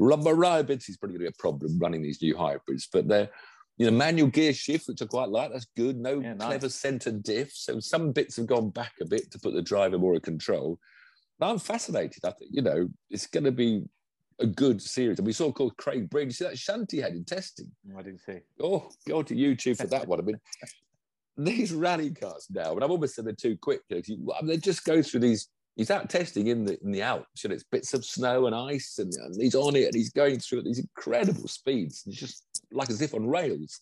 reliability 0.00 0.90
is 0.90 0.96
probably 0.96 1.18
going 1.18 1.26
to 1.26 1.30
be 1.30 1.36
a 1.38 1.40
problem 1.40 1.78
running 1.78 2.02
these 2.02 2.20
new 2.20 2.36
hybrids. 2.36 2.88
But 2.92 3.06
they're, 3.06 3.30
you 3.76 3.88
know, 3.88 3.96
manual 3.96 4.26
gear 4.26 4.54
shift, 4.54 4.88
which 4.88 5.02
I 5.02 5.06
quite 5.06 5.28
like. 5.28 5.52
That's 5.52 5.68
good. 5.76 5.98
No 5.98 6.18
yeah, 6.18 6.34
nice. 6.34 6.48
clever 6.48 6.68
center 6.68 7.12
diff. 7.12 7.52
So 7.52 7.78
some 7.78 8.10
bits 8.10 8.34
have 8.38 8.48
gone 8.48 8.70
back 8.70 8.94
a 9.00 9.04
bit 9.04 9.30
to 9.30 9.38
put 9.38 9.54
the 9.54 9.62
driver 9.62 9.98
more 9.98 10.16
in 10.16 10.20
control. 10.20 10.80
But 11.38 11.50
I'm 11.50 11.60
fascinated. 11.60 12.24
I 12.24 12.32
think, 12.32 12.50
you 12.52 12.62
know, 12.62 12.88
it's 13.08 13.28
going 13.28 13.44
to 13.44 13.52
be 13.52 13.84
a 14.38 14.46
good 14.46 14.80
series. 14.82 15.18
And 15.18 15.26
we 15.26 15.32
saw 15.32 15.52
called 15.52 15.76
Craig 15.76 16.10
Breen. 16.10 16.26
You 16.26 16.32
see 16.32 16.44
that 16.44 16.58
shunt 16.58 16.92
he 16.92 16.98
had 16.98 17.12
in 17.12 17.24
testing? 17.24 17.70
I 17.96 18.02
didn't 18.02 18.20
see. 18.20 18.38
Oh, 18.62 18.90
go 19.08 19.22
to 19.22 19.34
YouTube 19.34 19.78
for 19.78 19.86
that 19.86 20.06
one. 20.06 20.20
I 20.20 20.22
mean, 20.22 20.40
these 21.36 21.72
rally 21.72 22.10
cars 22.10 22.46
now, 22.50 22.72
and 22.72 22.82
I've 22.82 22.90
almost 22.90 23.14
said 23.14 23.26
they're 23.26 23.32
too 23.32 23.56
quick. 23.56 23.80
I 23.90 24.02
mean, 24.08 24.46
they 24.46 24.56
just 24.56 24.84
go 24.84 25.02
through 25.02 25.20
these. 25.20 25.48
He's 25.76 25.90
out 25.90 26.08
testing 26.08 26.46
in 26.46 26.64
the 26.64 26.78
in 26.82 26.90
the 26.90 27.02
Alps, 27.02 27.44
and 27.44 27.52
it's 27.52 27.64
bits 27.64 27.92
of 27.92 28.04
snow 28.04 28.46
and 28.46 28.54
ice, 28.54 28.98
and, 28.98 29.12
and 29.12 29.34
he's 29.40 29.54
on 29.54 29.76
it, 29.76 29.84
and 29.84 29.94
he's 29.94 30.10
going 30.10 30.40
through 30.40 30.60
at 30.60 30.64
these 30.64 30.78
incredible 30.78 31.48
speeds, 31.48 32.02
and 32.06 32.14
just 32.14 32.44
like 32.72 32.88
as 32.88 33.02
if 33.02 33.14
on 33.14 33.26
rails. 33.26 33.80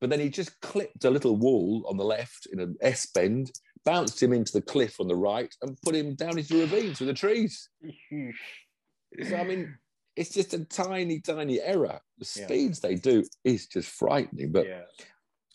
But 0.00 0.10
then 0.10 0.20
he 0.20 0.28
just 0.28 0.60
clipped 0.60 1.04
a 1.04 1.10
little 1.10 1.36
wall 1.36 1.84
on 1.88 1.96
the 1.96 2.04
left 2.04 2.46
in 2.52 2.60
an 2.60 2.76
S 2.80 3.06
bend, 3.06 3.50
bounced 3.84 4.22
him 4.22 4.32
into 4.32 4.52
the 4.52 4.62
cliff 4.62 5.00
on 5.00 5.08
the 5.08 5.16
right, 5.16 5.52
and 5.62 5.76
put 5.82 5.96
him 5.96 6.14
down 6.14 6.38
into 6.38 6.58
a 6.58 6.60
ravine 6.60 6.94
through 6.94 7.08
the 7.08 7.14
trees. 7.14 7.68
So 9.28 9.36
I 9.36 9.44
mean, 9.44 9.76
it's 10.16 10.30
just 10.30 10.52
a 10.52 10.64
tiny, 10.64 11.20
tiny 11.20 11.60
error. 11.60 12.00
The 12.18 12.24
speeds 12.24 12.80
yeah. 12.82 12.90
they 12.90 12.94
do 12.96 13.24
is 13.44 13.66
just 13.66 13.88
frightening. 13.88 14.50
But 14.50 14.66
yeah. 14.66 14.82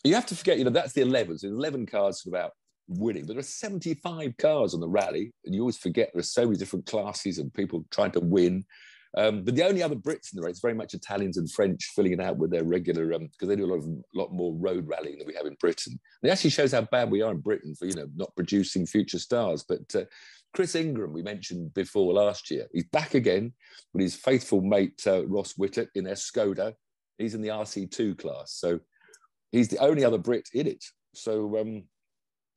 you 0.02 0.14
have 0.14 0.26
to 0.26 0.34
forget, 0.34 0.58
you 0.58 0.64
know, 0.64 0.70
that's 0.70 0.94
the 0.94 1.02
11. 1.02 1.38
So 1.38 1.48
11 1.48 1.86
cars 1.86 2.24
about 2.26 2.52
winning, 2.88 3.26
but 3.26 3.34
there 3.34 3.40
are 3.40 3.42
75 3.42 4.36
cars 4.38 4.74
on 4.74 4.80
the 4.80 4.88
rally, 4.88 5.32
and 5.44 5.54
you 5.54 5.60
always 5.60 5.76
forget 5.76 6.10
there 6.12 6.20
are 6.20 6.24
so 6.24 6.46
many 6.46 6.56
different 6.56 6.86
classes 6.86 7.38
and 7.38 7.52
people 7.52 7.84
trying 7.90 8.12
to 8.12 8.20
win. 8.20 8.64
Um, 9.16 9.44
but 9.44 9.54
the 9.54 9.64
only 9.64 9.82
other 9.82 9.94
Brits 9.94 10.32
in 10.32 10.40
the 10.40 10.42
race, 10.42 10.58
very 10.60 10.74
much 10.74 10.92
Italians 10.92 11.36
and 11.36 11.50
French, 11.50 11.92
filling 11.94 12.14
it 12.14 12.20
out 12.20 12.36
with 12.36 12.50
their 12.50 12.64
regular, 12.64 13.06
because 13.06 13.28
um, 13.42 13.48
they 13.48 13.56
do 13.56 13.66
a 13.66 13.72
lot 13.72 13.78
of 13.78 13.86
lot 14.14 14.32
more 14.32 14.54
road 14.56 14.88
rallying 14.88 15.18
than 15.18 15.26
we 15.26 15.34
have 15.34 15.46
in 15.46 15.56
Britain. 15.60 15.92
And 16.22 16.28
it 16.28 16.32
actually 16.32 16.50
shows 16.50 16.72
how 16.72 16.80
bad 16.80 17.10
we 17.10 17.22
are 17.22 17.30
in 17.30 17.38
Britain 17.38 17.74
for 17.78 17.86
you 17.86 17.94
know 17.94 18.08
not 18.16 18.34
producing 18.34 18.86
future 18.86 19.20
stars. 19.20 19.64
But 19.68 19.82
uh, 19.94 20.04
Chris 20.54 20.74
Ingram, 20.76 21.12
we 21.12 21.22
mentioned 21.22 21.74
before 21.74 22.14
last 22.14 22.50
year, 22.50 22.66
he's 22.72 22.86
back 22.86 23.14
again 23.14 23.52
with 23.92 24.02
his 24.02 24.14
faithful 24.14 24.60
mate 24.60 25.02
uh, 25.06 25.26
Ross 25.26 25.54
Whittaker 25.56 25.90
in 25.94 26.04
their 26.04 26.14
Skoda. 26.14 26.74
He's 27.18 27.34
in 27.34 27.42
the 27.42 27.48
RC2 27.48 28.18
class, 28.18 28.52
so 28.52 28.80
he's 29.52 29.68
the 29.68 29.78
only 29.78 30.04
other 30.04 30.18
Brit 30.18 30.48
in 30.54 30.66
it. 30.66 30.84
So, 31.14 31.58
um, 31.58 31.84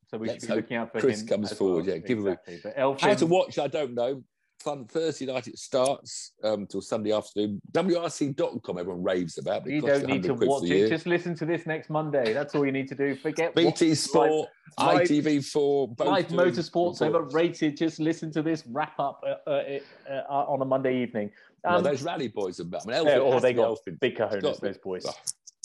so 0.10 0.18
we 0.18 0.30
should 0.30 0.42
be 0.42 0.48
looking 0.48 0.78
out 0.78 0.92
for 0.92 1.00
Chris 1.00 1.22
him. 1.22 1.28
comes 1.28 1.54
forward. 1.54 1.86
Well. 1.86 1.96
Yeah, 1.96 2.02
give 2.02 2.20
exactly. 2.20 2.56
him 2.56 2.62
a, 2.66 2.80
Elfyn... 2.80 3.02
how 3.02 3.14
to 3.16 3.26
watch. 3.26 3.60
I 3.60 3.68
don't 3.68 3.94
know 3.94 4.24
fun 4.60 4.86
Thursday 4.86 5.26
night 5.26 5.48
it 5.48 5.58
starts 5.58 6.34
um, 6.44 6.66
till 6.68 6.82
Sunday 6.82 7.12
afternoon. 7.12 7.62
WRC.com 7.72 8.78
everyone 8.78 9.04
raves 9.04 9.38
about. 9.38 9.64
Because 9.64 9.84
you 9.84 9.88
don't 9.88 10.06
need 10.08 10.24
to 10.24 10.34
watch 10.34 10.70
it. 10.70 10.90
Just 10.90 11.06
listen 11.06 11.36
to 11.36 11.46
this 11.46 11.66
next 11.66 11.90
Monday. 11.90 12.34
That's 12.34 12.56
all 12.56 12.66
you 12.66 12.72
need 12.72 12.88
to 12.90 12.96
do. 12.96 13.16
Forget 13.16 13.56
BT 13.56 13.96
Sport, 13.96 14.50
live, 14.80 15.08
ITV4, 15.08 16.06
live 16.06 16.28
motorsports 16.30 17.02
overrated. 17.02 17.78
Just 17.78 18.00
listen 18.00 18.32
to 18.32 18.42
this 18.42 18.64
wrap 18.68 19.00
up 19.00 19.24
uh, 19.26 19.50
uh, 19.50 19.80
uh, 20.10 20.14
uh 20.14 20.46
on 20.48 20.62
a 20.62 20.66
Monday 20.66 21.02
evening. 21.02 21.32
Um, 21.64 21.84
those 21.84 22.04
rally 22.04 22.28
boys 22.28 22.60
are. 22.60 22.64
I 22.64 23.04
mean, 23.04 23.18
oh, 23.20 23.40
they 23.40 23.54
got 23.54 23.78
big 24.00 24.18
cojones. 24.18 24.42
Got, 24.42 24.62
those 24.62 24.78
boys. 24.78 25.06
Oh. 25.08 25.14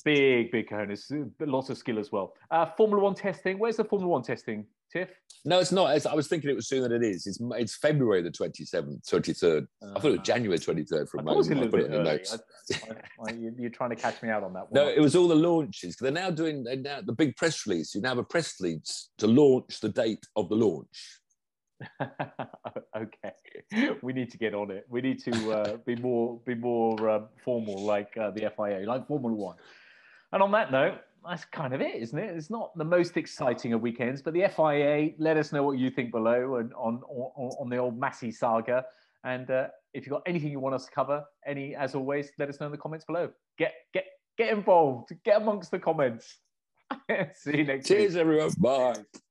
Big, 0.05 0.51
big 0.51 0.69
cojones. 0.69 1.33
Lots 1.41 1.71
of 1.71 1.79
skill 1.79 1.99
as 1.99 2.11
well. 2.11 2.35
Uh, 2.51 2.67
Formula 2.67 3.03
One 3.03 3.15
testing. 3.15 3.59
Where's 3.59 3.77
the 3.77 3.85
Formula 3.85 4.11
One 4.11 4.23
testing? 4.23 4.67
Tiff? 4.93 5.09
No, 5.45 5.59
it's 5.59 5.73
not. 5.73 5.97
It's, 5.97 6.07
I 6.07 6.15
was 6.15 6.29
thinking 6.29 6.51
it 6.51 6.57
was 6.57 6.69
sooner 6.69 6.89
than 6.89 7.03
it 7.03 7.07
is. 7.07 7.27
It's, 7.27 7.39
it's 7.41 7.77
February 7.77 8.23
the 8.23 8.31
27th, 8.31 9.09
23rd. 9.09 9.67
Uh, 9.83 9.91
I 9.97 10.01
thought 10.01 10.09
it 10.09 10.11
was 10.11 10.19
ah. 10.21 10.23
January 10.23 10.59
23rd 10.59 11.09
from 11.09 11.29
I 11.29 11.33
was 11.33 11.49
a 11.49 11.55
little 11.55 11.71
bit 11.71 11.91
early. 11.91 12.11
I, 12.11 13.27
I, 13.27 13.33
you're 13.59 13.71
trying 13.71 13.91
to 13.91 13.97
catch 13.97 14.23
me 14.23 14.29
out 14.29 14.45
on 14.45 14.53
that 14.53 14.71
one. 14.71 14.73
No, 14.75 14.89
it 14.89 15.01
was 15.01 15.17
all 15.17 15.29
the 15.29 15.35
launches. 15.35 15.97
They're 15.97 16.13
now 16.13 16.31
doing 16.31 16.63
they're 16.63 16.77
now, 16.77 17.01
the 17.01 17.13
big 17.13 17.37
press 17.37 17.67
release. 17.67 17.95
You 17.95 18.03
now 18.03 18.11
have 18.11 18.19
a 18.19 18.25
press 18.25 18.61
release 18.61 19.11
to 19.19 19.27
launch 19.27 19.81
the 19.81 19.89
date 19.89 20.25
of 20.37 20.49
the 20.49 20.57
launch. 20.57 21.19
okay, 22.97 23.97
we 24.03 24.13
need 24.13 24.31
to 24.31 24.39
get 24.39 24.55
on 24.55 24.71
it. 24.71 24.87
We 24.89 25.01
need 25.01 25.25
to 25.25 25.53
uh, 25.53 25.77
be 25.79 25.97
more 25.97 26.41
be 26.47 26.55
more 26.55 27.09
uh, 27.09 27.21
formal, 27.45 27.83
like 27.83 28.17
uh, 28.17 28.31
the 28.31 28.53
FIA, 28.57 28.85
like 28.87 29.09
Formula 29.09 29.35
One. 29.35 29.57
And 30.33 30.43
on 30.43 30.53
that 30.53 30.71
note, 30.71 30.99
that's 31.27 31.45
kind 31.47 31.75
of 31.75 31.81
it, 31.81 31.95
isn't 31.97 32.19
it? 32.19 32.37
It's 32.37 32.51
not 32.51 32.77
the 32.77 32.85
most 32.85 33.17
exciting 33.17 33.73
of 33.73 33.81
weekends, 33.81 34.23
but 34.23 34.35
the 34.35 34.49
FIA, 34.55 35.11
let 35.19 35.37
us 35.37 35.53
know 35.53 35.63
what 35.63 35.79
you 35.79 35.91
think 35.91 36.11
below 36.11 36.57
and 36.57 36.73
on 36.75 37.03
on, 37.09 37.51
on 37.61 37.69
the 37.69 37.77
old 37.77 38.01
Masi 38.01 38.35
saga. 38.35 38.85
And 39.25 39.51
uh, 39.51 39.69
if 39.95 40.05
you've 40.05 40.13
got 40.13 40.23
anything 40.27 40.51
you 40.51 40.61
want 40.61 40.75
us 40.75 40.87
to 40.87 40.91
cover, 40.91 41.25
any 41.47 41.75
as 41.75 41.95
always, 41.95 42.31
let 42.39 42.49
us 42.49 42.59
know 42.61 42.67
in 42.67 42.73
the 42.73 42.79
comments 42.79 43.05
below. 43.05 43.31
Get 43.59 43.73
get 43.93 44.05
get 44.37 44.53
involved. 44.53 45.13
Get 45.25 45.41
amongst 45.41 45.71
the 45.71 45.79
comments. 45.79 46.39
See 47.35 47.59
you 47.59 47.65
next 47.65 47.89
time. 47.89 47.97
Cheers, 47.97 48.15
week. 48.15 48.21
everyone. 48.21 48.51
Bye. 48.59 49.23